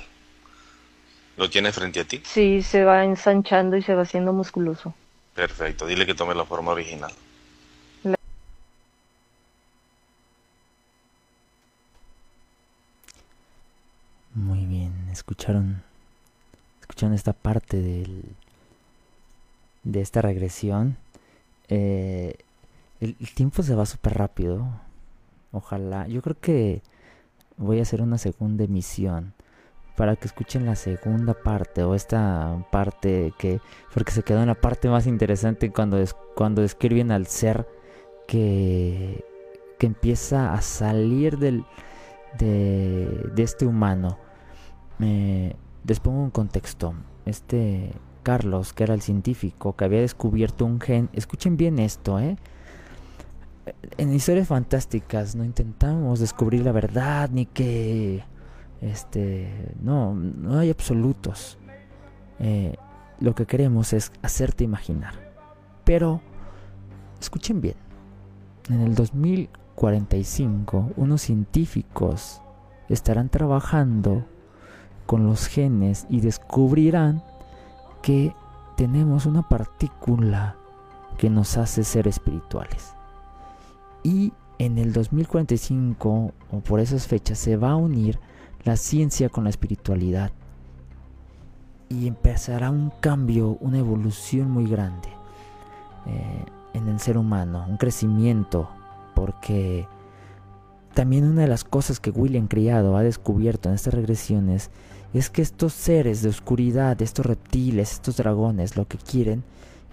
¿Lo 1.37 1.49
tiene 1.49 1.71
frente 1.71 2.01
a 2.01 2.05
ti? 2.05 2.21
Sí, 2.23 2.61
se 2.61 2.83
va 2.83 3.03
ensanchando 3.03 3.77
y 3.77 3.81
se 3.81 3.95
va 3.95 4.03
haciendo 4.03 4.33
musculoso. 4.33 4.93
Perfecto, 5.33 5.85
dile 5.87 6.05
que 6.05 6.13
tome 6.13 6.35
la 6.35 6.45
forma 6.45 6.71
original. 6.71 7.11
Muy 14.33 14.65
bien, 14.65 15.09
escucharon, 15.11 15.83
escucharon 16.79 17.13
esta 17.13 17.33
parte 17.33 17.77
del, 17.77 18.23
de 19.83 20.01
esta 20.01 20.21
regresión. 20.21 20.97
Eh, 21.67 22.35
el, 23.01 23.15
tiempo 23.33 23.63
se 23.63 23.75
va 23.75 23.85
súper 23.85 24.13
rápido. 24.13 24.67
Ojalá, 25.51 26.07
yo 26.07 26.21
creo 26.21 26.39
que 26.39 26.81
voy 27.57 27.79
a 27.79 27.81
hacer 27.81 28.01
una 28.01 28.17
segunda 28.17 28.63
emisión 28.63 29.33
para 29.97 30.15
que 30.15 30.27
escuchen 30.27 30.65
la 30.65 30.75
segunda 30.75 31.33
parte 31.33 31.83
o 31.83 31.95
esta 31.95 32.65
parte 32.71 33.33
que 33.37 33.59
porque 33.93 34.11
se 34.11 34.23
quedó 34.23 34.41
en 34.41 34.47
la 34.47 34.55
parte 34.55 34.87
más 34.89 35.05
interesante 35.05 35.71
cuando 35.71 36.01
cuando 36.35 36.61
describen 36.61 37.11
al 37.11 37.27
ser 37.27 37.67
que 38.27 39.25
que 39.77 39.87
empieza 39.87 40.53
a 40.53 40.61
salir 40.61 41.37
del 41.37 41.65
de, 42.37 43.31
este 43.37 43.65
humano. 43.65 44.17
Me, 44.99 45.55
les 45.85 45.99
pongo 45.99 46.21
un 46.21 46.29
contexto. 46.29 46.93
Este 47.25 47.91
Carlos, 48.23 48.73
que 48.73 48.83
era 48.83 48.93
el 48.93 49.01
científico 49.01 49.75
que 49.75 49.85
había 49.85 50.01
descubierto 50.01 50.65
un 50.65 50.79
gen, 50.79 51.09
escuchen 51.13 51.57
bien 51.57 51.79
esto, 51.79 52.19
¿eh? 52.19 52.37
En 53.97 54.13
historias 54.13 54.47
fantásticas 54.47 55.35
no 55.35 55.43
intentamos 55.43 56.19
descubrir 56.19 56.63
la 56.63 56.71
verdad 56.71 57.29
ni 57.31 57.45
que 57.45 58.23
este 58.81 59.73
no 59.81 60.15
no 60.15 60.57
hay 60.57 60.69
absolutos. 60.69 61.57
Eh, 62.39 62.75
lo 63.19 63.35
que 63.35 63.45
queremos 63.45 63.93
es 63.93 64.11
hacerte 64.23 64.63
imaginar. 64.63 65.13
Pero 65.83 66.21
escuchen 67.19 67.61
bien. 67.61 67.75
En 68.69 68.81
el 68.81 68.95
2000 68.95 69.49
45, 69.81 70.91
unos 70.95 71.23
científicos 71.23 72.39
estarán 72.87 73.29
trabajando 73.29 74.25
con 75.07 75.25
los 75.25 75.47
genes 75.47 76.05
y 76.07 76.21
descubrirán 76.21 77.23
que 78.03 78.35
tenemos 78.77 79.25
una 79.25 79.47
partícula 79.47 80.55
que 81.17 81.31
nos 81.31 81.57
hace 81.57 81.83
ser 81.83 82.07
espirituales. 82.07 82.93
Y 84.03 84.33
en 84.57 84.77
el 84.77 84.93
2045 84.93 86.33
o 86.51 86.59
por 86.59 86.79
esas 86.79 87.07
fechas 87.07 87.39
se 87.39 87.57
va 87.57 87.71
a 87.71 87.75
unir 87.75 88.19
la 88.63 88.77
ciencia 88.77 89.29
con 89.29 89.43
la 89.43 89.49
espiritualidad. 89.49 90.31
Y 91.89 92.07
empezará 92.07 92.69
un 92.69 92.91
cambio, 93.01 93.57
una 93.59 93.79
evolución 93.79 94.49
muy 94.49 94.67
grande 94.67 95.09
eh, 96.05 96.45
en 96.73 96.87
el 96.87 96.99
ser 96.99 97.17
humano, 97.17 97.65
un 97.67 97.77
crecimiento 97.77 98.69
porque 99.13 99.87
también 100.93 101.25
una 101.25 101.41
de 101.41 101.47
las 101.47 101.63
cosas 101.63 101.99
que 101.99 102.09
William 102.11 102.47
Criado 102.47 102.97
ha 102.97 103.03
descubierto 103.03 103.69
en 103.69 103.75
estas 103.75 103.93
regresiones 103.93 104.71
es 105.13 105.29
que 105.29 105.41
estos 105.41 105.73
seres 105.73 106.21
de 106.21 106.29
oscuridad, 106.29 107.01
estos 107.01 107.25
reptiles, 107.25 107.91
estos 107.91 108.17
dragones, 108.17 108.77
lo 108.77 108.87
que 108.87 108.97
quieren 108.97 109.43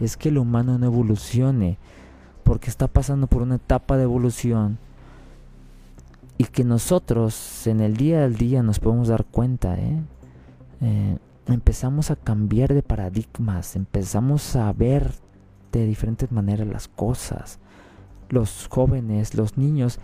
es 0.00 0.16
que 0.16 0.28
el 0.28 0.38
humano 0.38 0.78
no 0.78 0.86
evolucione, 0.86 1.76
porque 2.48 2.70
está 2.70 2.88
pasando 2.88 3.26
por 3.26 3.42
una 3.42 3.56
etapa 3.56 3.98
de 3.98 4.04
evolución 4.04 4.78
y 6.38 6.44
que 6.44 6.64
nosotros 6.64 7.66
en 7.66 7.80
el 7.80 7.96
día 7.96 8.24
al 8.24 8.36
día 8.36 8.62
nos 8.62 8.78
podemos 8.80 9.08
dar 9.08 9.26
cuenta, 9.26 9.74
¿eh? 9.78 10.00
Eh, 10.80 11.18
empezamos 11.46 12.10
a 12.10 12.16
cambiar 12.16 12.72
de 12.72 12.82
paradigmas, 12.82 13.76
empezamos 13.76 14.56
a 14.56 14.72
ver 14.72 15.12
de 15.72 15.84
diferentes 15.84 16.32
maneras 16.32 16.66
las 16.66 16.88
cosas 16.88 17.58
los 18.30 18.66
jóvenes, 18.68 19.34
los 19.34 19.56
niños, 19.56 19.98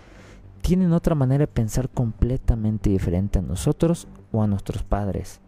tienen 0.60 0.92
otra 0.92 1.14
manera 1.14 1.42
de 1.42 1.48
pensar 1.48 1.88
completamente 1.88 2.90
diferente 2.90 3.38
a 3.38 3.42
nosotros 3.42 4.06
o 4.32 4.42
a 4.42 4.46
nuestros 4.46 4.82
padres. 4.82 5.40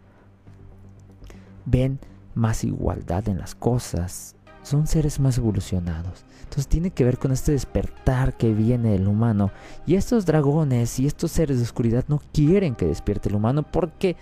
Ven 1.65 1.99
más 2.35 2.63
igualdad 2.63 3.27
en 3.29 3.39
las 3.39 3.55
cosas, 3.55 4.35
son 4.67 4.85
seres 4.85 5.19
más 5.19 5.37
evolucionados. 5.37 6.25
Entonces 6.43 6.67
tiene 6.67 6.91
que 6.91 7.03
ver 7.03 7.17
con 7.17 7.31
este 7.31 7.53
despertar 7.53 8.35
que 8.35 8.53
viene 8.53 8.91
del 8.91 9.07
humano. 9.07 9.51
Y 9.85 9.95
estos 9.95 10.25
dragones 10.25 10.99
y 10.99 11.07
estos 11.07 11.31
seres 11.31 11.57
de 11.57 11.63
oscuridad 11.63 12.05
no 12.07 12.21
quieren 12.33 12.75
que 12.75 12.85
despierte 12.85 13.29
el 13.29 13.35
humano 13.35 13.63
porque 13.63 14.15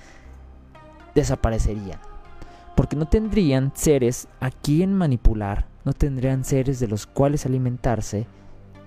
desaparecerían. 1.16 2.00
Porque 2.76 2.96
no 2.96 3.08
tendrían 3.08 3.72
seres 3.74 4.28
a 4.40 4.52
quien 4.52 4.94
manipular, 4.94 5.68
no 5.84 5.94
tendrían 5.94 6.44
seres 6.44 6.80
de 6.80 6.88
los 6.88 7.08
cuales 7.08 7.46
alimentarse 7.46 8.28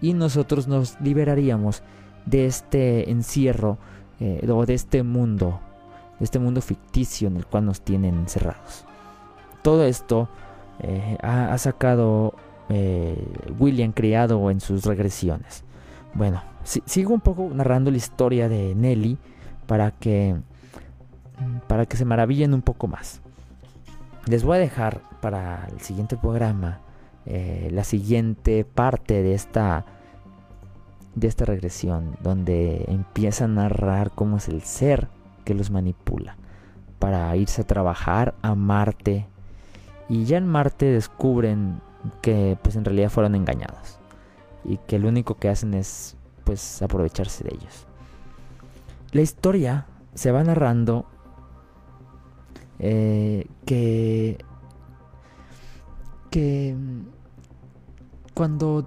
y 0.01 0.15
nosotros 0.15 0.69
nos 0.69 1.01
liberaríamos 1.01 1.83
de 2.27 2.47
este 2.47 3.11
encierro 3.11 3.79
eh, 4.21 4.47
o 4.49 4.67
de 4.67 4.75
este 4.75 5.03
mundo, 5.03 5.61
de 6.19 6.25
este 6.25 6.39
mundo 6.39 6.61
ficticio 6.61 7.29
en 7.29 7.37
el 7.37 7.47
cual 7.47 7.65
nos 7.65 7.81
tienen 7.81 8.15
encerrados. 8.15 8.85
Todo 9.63 9.85
esto 9.85 10.29
eh, 10.81 11.19
ha, 11.23 11.57
sacado 11.59 12.35
eh, 12.69 13.17
William 13.59 13.93
Criado 13.93 14.51
en 14.51 14.61
sus 14.61 14.85
regresiones. 14.85 15.65
Bueno, 16.15 16.43
sigo 16.65 17.15
un 17.15 17.21
poco 17.21 17.51
narrando 17.53 17.91
la 17.91 17.97
historia 17.97 18.49
de 18.49 18.75
Nelly 18.75 19.19
para 19.67 19.91
que 19.91 20.37
para 21.69 21.87
que 21.87 21.97
se 21.97 22.05
maravillen 22.05 22.55
un 22.55 22.63
poco 22.63 22.89
más. 22.89 23.21
Les 24.27 24.43
voy 24.45 24.57
a 24.57 24.61
dejar 24.61 25.01
para 25.21 25.69
el 25.73 25.81
siguiente 25.81 26.17
programa 26.17 26.81
eh, 27.27 27.69
la 27.73 27.85
siguiente 27.85 28.65
parte 28.65 29.23
de 29.23 29.35
esta 29.35 29.85
de 31.15 31.27
esta 31.27 31.45
regresión 31.45 32.17
donde 32.23 32.85
empieza 32.89 33.45
a 33.45 33.49
narrar 33.49 34.13
cómo 34.13 34.37
es 34.37 34.49
el 34.49 34.63
ser 34.63 35.09
que 35.45 35.55
los 35.55 35.71
manipula 35.71 36.37
para 36.99 37.35
irse 37.37 37.63
a 37.63 37.67
trabajar 37.67 38.35
a 38.43 38.55
Marte 38.55 39.27
y 40.09 40.25
ya 40.25 40.39
en 40.39 40.47
Marte 40.47 40.87
descubren 40.87 41.81
que 42.23 42.59
pues 42.63 42.77
en 42.77 42.85
realidad 42.85 43.11
fueron 43.11 43.35
engañados 43.35 43.99
y 44.65 44.79
que 44.79 44.99
lo 44.99 45.09
único 45.09 45.35
que 45.35 45.49
hacen 45.49 45.75
es 45.75 46.17
pues 46.45 46.83
aprovecharse 46.83 47.45
de 47.45 47.55
ellos. 47.55 47.87
La 49.13 49.23
historia 49.23 49.87
se 50.15 50.33
va 50.33 50.43
narrando 50.45 51.07
eh, 52.79 53.47
que 53.65 54.39
que 56.31 56.77
cuando 58.35 58.87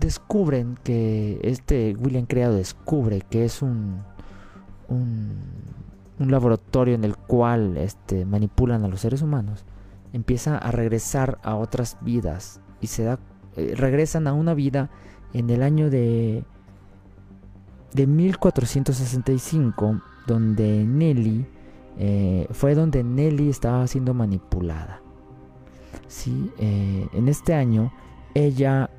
descubren 0.00 0.78
que 0.82 1.40
este 1.42 1.96
William 1.98 2.26
Creado 2.26 2.54
descubre 2.54 3.22
que 3.22 3.44
es 3.44 3.62
un, 3.62 4.02
un, 4.88 5.38
laboratorio 6.18 6.94
en 6.94 7.04
el 7.04 7.16
cual 7.16 7.76
este, 7.76 8.24
manipulan 8.24 8.84
a 8.84 8.88
los 8.88 9.00
seres 9.00 9.22
humanos, 9.22 9.64
empieza 10.12 10.58
a 10.58 10.70
regresar 10.70 11.38
a 11.42 11.56
otras 11.56 11.96
vidas 12.00 12.60
y 12.80 12.86
se 12.88 13.04
da 13.04 13.18
eh, 13.56 13.74
regresan 13.76 14.26
a 14.26 14.32
una 14.32 14.54
vida 14.54 14.90
en 15.32 15.50
el 15.50 15.62
año 15.62 15.90
de 15.90 16.44
de 17.92 18.06
1465 18.06 20.00
donde 20.26 20.84
Nelly 20.84 21.46
eh, 21.98 22.46
fue 22.52 22.74
donde 22.74 23.02
Nelly 23.02 23.48
estaba 23.48 23.86
siendo 23.86 24.14
manipulada. 24.14 25.00
Sí, 26.06 26.52
eh, 26.58 27.08
en 27.12 27.28
este 27.28 27.54
año 27.54 27.92
ella 28.34 28.90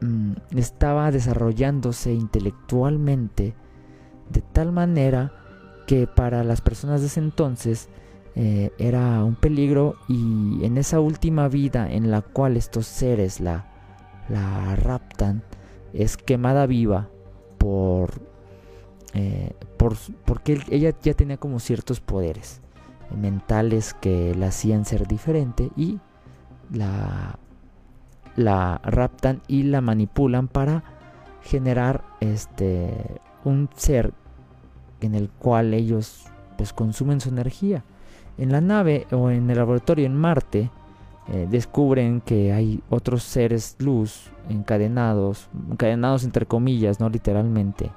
mm, 0.00 0.32
estaba 0.56 1.10
desarrollándose 1.10 2.14
intelectualmente 2.14 3.54
de 4.30 4.40
tal 4.40 4.72
manera 4.72 5.32
que 5.86 6.06
para 6.06 6.44
las 6.44 6.60
personas 6.60 7.00
de 7.00 7.08
ese 7.08 7.20
entonces 7.20 7.88
eh, 8.38 8.70
era 8.78 9.24
un 9.24 9.34
peligro 9.34 9.96
y 10.08 10.62
en 10.62 10.76
esa 10.76 11.00
última 11.00 11.48
vida 11.48 11.90
en 11.90 12.10
la 12.10 12.20
cual 12.20 12.58
estos 12.58 12.86
seres 12.86 13.40
la, 13.40 13.64
la 14.28 14.76
raptan 14.76 15.42
es 15.94 16.18
quemada 16.18 16.66
viva 16.66 17.08
por, 17.56 18.20
eh, 19.14 19.54
por 19.78 19.96
porque 20.26 20.60
ella 20.68 20.92
ya 21.02 21.14
tenía 21.14 21.38
como 21.38 21.60
ciertos 21.60 22.00
poderes 22.00 22.60
mentales 23.18 23.94
que 23.94 24.34
la 24.34 24.48
hacían 24.48 24.84
ser 24.84 25.06
diferente 25.06 25.70
y 25.74 25.98
la, 26.70 27.38
la 28.36 28.82
raptan 28.84 29.40
y 29.48 29.62
la 29.62 29.80
manipulan 29.80 30.46
para 30.46 30.84
generar 31.42 32.04
este 32.20 32.92
un 33.44 33.70
ser 33.76 34.12
en 35.00 35.14
el 35.14 35.30
cual 35.30 35.72
ellos 35.72 36.26
pues 36.58 36.74
consumen 36.74 37.20
su 37.20 37.30
energía. 37.30 37.82
En 38.38 38.52
la 38.52 38.60
nave 38.60 39.06
o 39.12 39.30
en 39.30 39.48
el 39.50 39.56
laboratorio 39.56 40.06
en 40.06 40.14
Marte 40.14 40.70
eh, 41.28 41.48
descubren 41.50 42.20
que 42.20 42.52
hay 42.52 42.80
otros 42.88 43.22
seres 43.22 43.76
luz 43.78 44.30
encadenados, 44.48 45.48
encadenados 45.70 46.24
entre 46.24 46.46
comillas, 46.46 47.00
no 47.00 47.08
literalmente, 47.08 47.90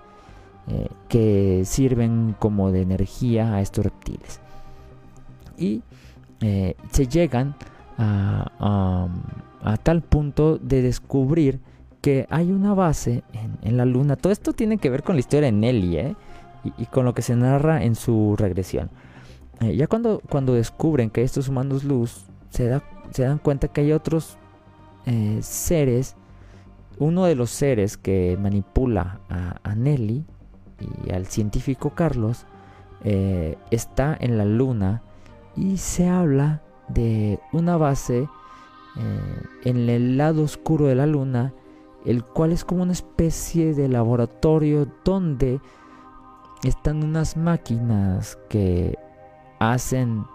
eh, 0.67 0.87
que 1.07 1.63
sirven 1.65 2.35
como 2.39 2.71
de 2.71 2.81
energía 2.81 3.53
a 3.53 3.61
estos 3.61 3.83
reptiles. 3.83 4.39
Y 5.57 5.81
eh, 6.41 6.75
se 6.91 7.07
llegan 7.07 7.55
a, 7.97 8.47
tal 9.83 10.01
punto 10.01 10.57
de 10.57 10.81
descubrir 10.81 11.59
que 12.01 12.25
hay 12.29 12.51
una 12.51 12.73
base 12.73 13.23
en, 13.61 13.77
la 13.77 13.85
luna. 13.85 14.15
Todo 14.15 14.31
esto 14.31 14.53
tiene 14.53 14.77
que 14.77 14.89
ver 14.89 15.03
con 15.03 15.15
la 15.15 15.19
historia 15.19 15.47
de 15.47 15.51
Nelly 15.51 16.15
y, 16.77 16.85
con 16.85 17.03
lo 17.03 17.13
que 17.13 17.21
se 17.21 17.35
narra 17.35 17.83
en 17.83 17.95
su 17.95 18.35
regresión. 18.37 18.89
Eh, 19.61 19.75
ya 19.75 19.87
cuando, 19.87 20.21
cuando 20.29 20.53
descubren 20.53 21.09
que 21.09 21.23
estos 21.23 21.49
humanos 21.49 21.83
luz 21.83 22.25
se, 22.49 22.67
da, 22.67 22.83
se 23.11 23.23
dan 23.23 23.39
cuenta 23.39 23.67
que 23.67 23.81
hay 23.81 23.91
otros 23.91 24.37
eh, 25.05 25.39
seres. 25.41 26.15
Uno 26.97 27.25
de 27.25 27.35
los 27.35 27.49
seres 27.49 27.97
que 27.97 28.37
manipula 28.39 29.21
a, 29.29 29.75
Nelly 29.75 30.25
y 31.05 31.11
al 31.13 31.27
científico 31.27 31.91
Carlos 31.91 32.45
está 33.01 34.17
en 34.19 34.37
la 34.37 34.43
luna 34.43 35.01
y 35.55 35.77
se 35.77 36.09
habla 36.09 36.61
de 36.89 37.39
una 37.53 37.77
base 37.77 38.27
eh, 38.97 39.43
en 39.65 39.89
el 39.89 40.17
lado 40.17 40.43
oscuro 40.43 40.87
de 40.87 40.95
la 40.95 41.05
luna, 41.05 41.53
el 42.05 42.23
cual 42.23 42.51
es 42.51 42.65
como 42.65 42.83
una 42.83 42.91
especie 42.91 43.73
de 43.73 43.87
laboratorio 43.87 44.87
donde 45.05 45.61
están 46.63 47.03
unas 47.03 47.37
máquinas 47.37 48.37
que 48.49 48.97
hacen 49.59 50.25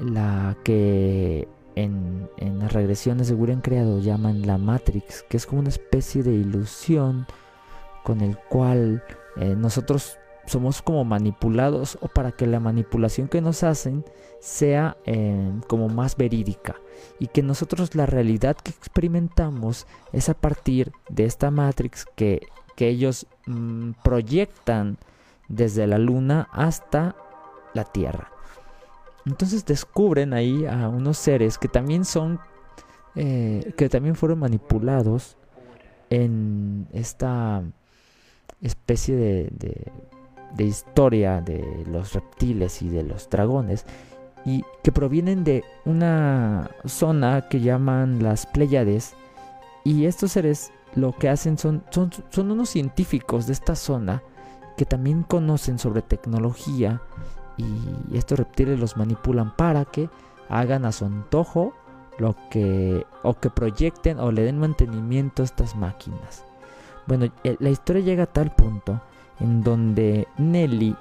la 0.00 0.56
que 0.64 1.48
en, 1.76 2.28
las 2.36 2.72
regresiones 2.72 3.28
de 3.28 3.34
William 3.34 3.60
creado 3.60 4.00
llaman 4.00 4.46
la 4.46 4.58
Matrix, 4.58 5.24
que 5.28 5.36
es 5.36 5.46
como 5.46 5.60
una 5.60 5.70
especie 5.70 6.22
de 6.22 6.32
ilusión 6.32 7.26
con 8.02 8.20
el 8.20 8.36
cual 8.36 9.02
eh, 9.36 9.54
nosotros 9.56 10.18
somos 10.46 10.82
como 10.82 11.04
manipulados 11.04 11.96
o 12.02 12.08
para 12.08 12.32
que 12.32 12.46
la 12.46 12.60
manipulación 12.60 13.28
que 13.28 13.40
nos 13.40 13.62
hacen 13.62 14.04
sea 14.40 14.96
eh, 15.06 15.52
como 15.68 15.88
más 15.88 16.16
verídica 16.16 16.76
y 17.18 17.28
que 17.28 17.42
nosotros 17.42 17.94
la 17.94 18.04
realidad 18.04 18.56
que 18.56 18.70
experimentamos 18.70 19.86
es 20.12 20.28
a 20.28 20.34
partir 20.34 20.92
de 21.08 21.24
esta 21.24 21.50
matrix 21.50 22.04
que, 22.14 22.46
que 22.76 22.88
ellos 22.88 23.26
mm, 23.46 23.92
proyectan 24.02 24.98
desde 25.48 25.86
la 25.86 25.98
luna 25.98 26.48
hasta 26.52 27.16
la 27.72 27.84
tierra. 27.84 28.33
Entonces 29.26 29.64
descubren 29.64 30.32
ahí 30.32 30.66
a 30.66 30.88
unos 30.88 31.18
seres 31.18 31.58
que 31.58 31.68
también 31.68 32.04
son, 32.04 32.40
eh, 33.14 33.72
que 33.76 33.88
también 33.88 34.16
fueron 34.16 34.38
manipulados 34.38 35.36
en 36.10 36.86
esta 36.92 37.62
especie 38.60 39.16
de 39.16 39.92
de 40.54 40.64
historia 40.64 41.40
de 41.40 41.84
los 41.86 42.12
reptiles 42.12 42.82
y 42.82 42.88
de 42.88 43.02
los 43.02 43.28
dragones 43.28 43.84
y 44.44 44.64
que 44.82 44.92
provienen 44.92 45.44
de 45.44 45.64
una 45.84 46.70
zona 46.84 47.48
que 47.48 47.60
llaman 47.60 48.22
las 48.22 48.46
Pléyades 48.46 49.14
y 49.84 50.06
estos 50.06 50.32
seres 50.32 50.72
lo 50.94 51.12
que 51.12 51.28
hacen 51.28 51.58
son, 51.58 51.82
son, 51.90 52.10
son 52.30 52.50
unos 52.50 52.70
científicos 52.70 53.46
de 53.46 53.52
esta 53.52 53.74
zona 53.74 54.22
que 54.76 54.84
también 54.84 55.22
conocen 55.22 55.78
sobre 55.78 56.02
tecnología 56.02 57.00
y 57.56 58.16
estos 58.16 58.38
reptiles 58.38 58.78
los 58.78 58.96
manipulan 58.96 59.54
para 59.54 59.84
que 59.84 60.08
hagan 60.48 60.84
a 60.84 60.92
su 60.92 61.04
antojo 61.04 61.74
lo 62.18 62.36
que 62.50 63.06
o 63.22 63.34
que 63.34 63.50
proyecten 63.50 64.18
o 64.20 64.30
le 64.30 64.42
den 64.42 64.58
mantenimiento 64.58 65.42
a 65.42 65.44
estas 65.44 65.76
máquinas. 65.76 66.44
Bueno, 67.06 67.26
eh, 67.44 67.56
la 67.58 67.70
historia 67.70 68.02
llega 68.02 68.24
a 68.24 68.32
tal 68.32 68.54
punto 68.54 69.00
en 69.40 69.62
donde 69.62 70.28
Nelly 70.38 70.96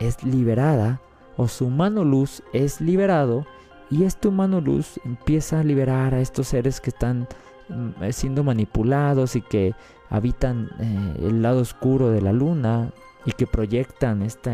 es 0.00 0.22
liberada 0.24 1.00
o 1.36 1.48
su 1.48 1.66
humano 1.66 2.04
luz 2.04 2.42
es 2.52 2.80
liberado 2.80 3.46
y 3.90 4.04
este 4.04 4.28
humano 4.28 4.60
luz 4.60 5.00
empieza 5.04 5.60
a 5.60 5.64
liberar 5.64 6.14
a 6.14 6.20
estos 6.20 6.48
seres 6.48 6.80
que 6.80 6.90
están 6.90 7.28
mm, 7.68 8.02
eh, 8.02 8.12
siendo 8.12 8.42
manipulados 8.42 9.36
y 9.36 9.42
que 9.42 9.74
habitan 10.10 10.70
eh, 10.80 11.26
el 11.28 11.42
lado 11.42 11.60
oscuro 11.60 12.10
de 12.10 12.22
la 12.22 12.32
luna 12.32 12.90
y 13.24 13.32
que 13.32 13.46
proyectan 13.46 14.22
esta, 14.22 14.52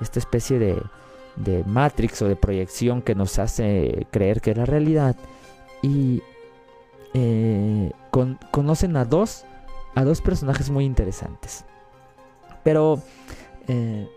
esta 0.00 0.18
especie 0.18 0.58
de, 0.58 0.82
de 1.36 1.64
matrix 1.64 2.22
o 2.22 2.28
de 2.28 2.36
proyección 2.36 3.02
que 3.02 3.14
nos 3.14 3.38
hace 3.38 4.06
creer 4.10 4.40
que 4.40 4.52
es 4.52 4.56
la 4.56 4.66
realidad 4.66 5.16
y 5.82 6.22
eh, 7.14 7.90
conocen 8.50 8.96
a 8.96 9.04
dos 9.04 9.44
a 9.94 10.04
dos 10.04 10.20
personajes 10.20 10.70
muy 10.70 10.84
interesantes 10.84 11.64
pero 12.62 13.02
eh, 13.68 14.08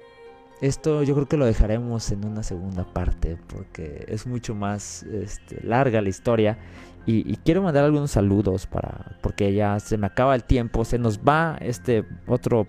esto 0.61 1.03
yo 1.03 1.13
creo 1.13 1.27
que 1.27 1.37
lo 1.37 1.45
dejaremos 1.45 2.11
en 2.11 2.25
una 2.25 2.43
segunda 2.43 2.85
parte 2.85 3.37
porque 3.47 4.05
es 4.07 4.25
mucho 4.25 4.55
más 4.55 5.03
este, 5.03 5.61
larga 5.61 6.01
la 6.01 6.09
historia. 6.09 6.57
Y, 7.05 7.35
quiero 7.43 7.61
mandar 7.61 7.83
algunos 7.83 8.11
saludos 8.11 8.65
para 8.65 9.17
porque 9.21 9.53
ya 9.53 9.77
se 9.81 9.97
me 9.97 10.07
acaba 10.07 10.35
el 10.35 10.45
tiempo, 10.45 10.85
se 10.85 10.97
nos 10.97 11.19
va 11.19 11.57
este 11.59 12.05
otro 12.27 12.65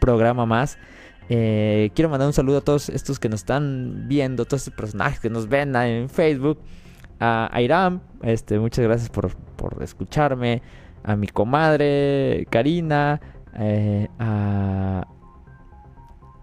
programa 0.00 0.46
más. 0.46 0.78
Eh, 1.28 1.90
quiero 1.94 2.10
mandar 2.10 2.26
un 2.26 2.32
saludo 2.32 2.58
a 2.58 2.60
todos 2.60 2.88
estos 2.88 3.18
que 3.18 3.28
nos 3.28 3.40
están 3.40 4.04
viendo, 4.08 4.44
todos 4.44 4.62
estos 4.62 4.74
personajes 4.74 5.20
que 5.20 5.30
nos 5.30 5.48
ven 5.48 5.74
en 5.76 6.08
Facebook. 6.08 6.58
A, 7.20 7.50
Iram, 7.60 8.00
este, 8.22 8.58
muchas 8.58 8.84
gracias 8.84 9.08
por, 9.08 9.34
por 9.56 9.82
escucharme. 9.82 10.62
A 11.02 11.16
mi 11.16 11.26
comadre 11.26 12.46
Karina, 12.50 13.20
eh, 13.56 14.08
a, 14.18 15.06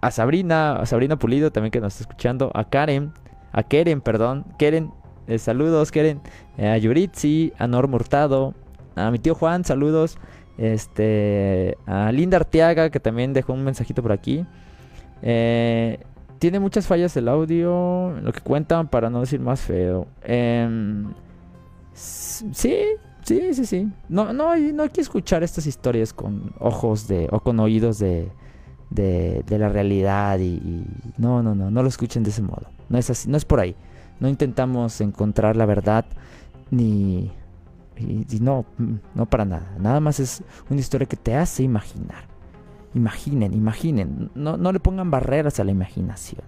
a 0.01 0.11
Sabrina, 0.11 0.73
a 0.77 0.86
Sabrina 0.86 1.17
Pulido 1.17 1.51
también 1.51 1.71
que 1.71 1.79
nos 1.82 1.93
está 1.93 2.03
escuchando, 2.03 2.51
a 2.53 2.69
Karen, 2.69 3.13
a 3.51 3.63
Keren, 3.63 4.01
perdón, 4.01 4.45
Keren, 4.57 4.91
eh, 5.27 5.39
saludos 5.39 5.91
Keren, 5.91 6.21
a 6.57 6.77
Yuritsi, 6.77 7.53
a 7.57 7.67
Norm 7.67 7.93
Hurtado, 7.93 8.53
a 8.95 9.09
mi 9.11 9.19
tío 9.19 9.36
Juan, 9.36 9.65
saludos, 9.65 10.17
este, 10.57 11.75
a 11.88 12.11
Linda 12.11 12.38
Arteaga 12.38 12.91
que 12.91 12.99
también 12.99 13.34
dejó 13.34 13.53
un 13.53 13.63
mensajito 13.63 14.01
por 14.01 14.11
aquí. 14.11 14.45
Tiene 15.22 16.59
muchas 16.59 16.88
fallas 16.88 17.15
el 17.17 17.28
audio, 17.28 18.11
lo 18.22 18.32
que 18.34 18.41
cuentan 18.41 18.88
para 18.88 19.09
no 19.09 19.22
decir 19.22 19.39
más 19.39 19.61
feo. 19.61 20.07
Em, 20.24 21.13
sí, 21.93 22.76
Sí, 23.24 23.53
sí, 23.53 23.65
sí. 23.65 23.91
No, 24.09 24.34
no, 24.34 24.55
no 24.55 24.84
hay 24.84 24.89
que 24.89 25.01
escuchar 25.01 25.43
estas 25.43 25.67
historias 25.67 26.13
con 26.13 26.53
ojos 26.59 27.07
de, 27.07 27.28
o 27.32 27.39
con 27.39 27.59
oídos 27.59 27.99
de, 27.99 28.32
de, 28.89 29.57
la 29.57 29.69
realidad 29.69 30.39
y, 30.39 30.86
no, 31.17 31.43
no, 31.43 31.55
no, 31.55 31.69
no 31.69 31.84
lo 31.84 31.88
escuchen 31.88 32.24
de 32.24 32.32
ese 32.32 32.41
modo. 32.41 32.67
No 32.89 32.97
es 32.97 33.09
así, 33.09 33.30
no 33.30 33.38
es 33.38 33.45
por 33.45 33.59
ahí. 33.59 33.76
No 34.19 34.28
intentamos 34.28 35.01
encontrar 35.01 35.55
la 35.55 35.65
verdad 35.65 36.05
ni 36.72 37.32
y, 37.97 38.39
no, 38.39 38.65
no 39.13 39.26
para 39.28 39.45
nada. 39.45 39.76
Nada 39.80 39.99
más 39.99 40.19
es 40.19 40.43
una 40.69 40.80
historia 40.80 41.07
que 41.07 41.17
te 41.17 41.36
hace 41.36 41.63
imaginar. 41.63 42.30
Imaginen, 42.94 43.54
imaginen. 43.54 44.32
No, 44.36 44.58
no 44.58 44.72
le 44.72 44.80
pongan 44.80 45.12
barreras 45.12 45.60
a 45.60 45.64
la 45.64 45.72
imaginación. 45.72 46.44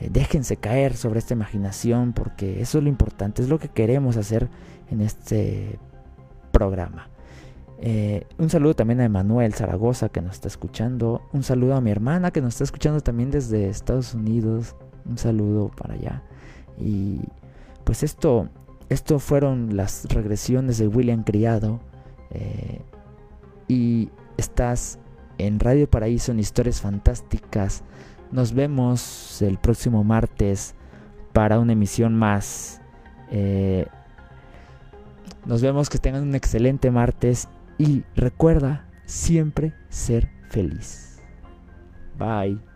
Eh, 0.00 0.08
déjense 0.10 0.56
caer 0.56 0.96
sobre 0.96 1.18
esta 1.18 1.34
imaginación 1.34 2.12
porque 2.12 2.60
eso 2.60 2.78
es 2.78 2.84
lo 2.84 2.90
importante, 2.90 3.42
es 3.42 3.48
lo 3.48 3.58
que 3.58 3.68
queremos 3.68 4.16
hacer 4.16 4.48
en 4.90 5.00
este 5.00 5.78
programa. 6.52 7.08
Eh, 7.82 8.26
un 8.36 8.50
saludo 8.50 8.74
también 8.74 9.00
a 9.00 9.04
Emanuel 9.04 9.54
Zaragoza 9.54 10.08
que 10.08 10.20
nos 10.20 10.34
está 10.34 10.48
escuchando. 10.48 11.22
Un 11.32 11.42
saludo 11.42 11.76
a 11.76 11.80
mi 11.80 11.90
hermana 11.90 12.30
que 12.30 12.40
nos 12.40 12.54
está 12.54 12.64
escuchando 12.64 13.00
también 13.00 13.30
desde 13.30 13.68
Estados 13.68 14.14
Unidos. 14.14 14.76
Un 15.06 15.16
saludo 15.16 15.70
para 15.70 15.94
allá. 15.94 16.22
Y 16.78 17.20
pues 17.84 18.02
esto, 18.02 18.48
esto 18.88 19.18
fueron 19.18 19.76
las 19.76 20.04
regresiones 20.10 20.78
de 20.78 20.88
William 20.88 21.24
Criado. 21.24 21.80
Eh, 22.30 22.82
y 23.66 24.10
estás 24.36 24.98
en 25.46 25.60
Radio 25.60 25.88
Paraíso 25.88 26.32
en 26.32 26.40
Historias 26.40 26.80
Fantásticas. 26.80 27.82
Nos 28.30 28.52
vemos 28.52 29.42
el 29.42 29.58
próximo 29.58 30.04
martes 30.04 30.74
para 31.32 31.58
una 31.58 31.72
emisión 31.72 32.14
más. 32.14 32.80
Eh, 33.30 33.86
nos 35.46 35.62
vemos, 35.62 35.88
que 35.88 35.98
tengan 35.98 36.22
un 36.22 36.34
excelente 36.34 36.90
martes 36.90 37.48
y 37.78 38.04
recuerda 38.14 38.86
siempre 39.06 39.72
ser 39.88 40.28
feliz. 40.50 41.20
Bye. 42.18 42.69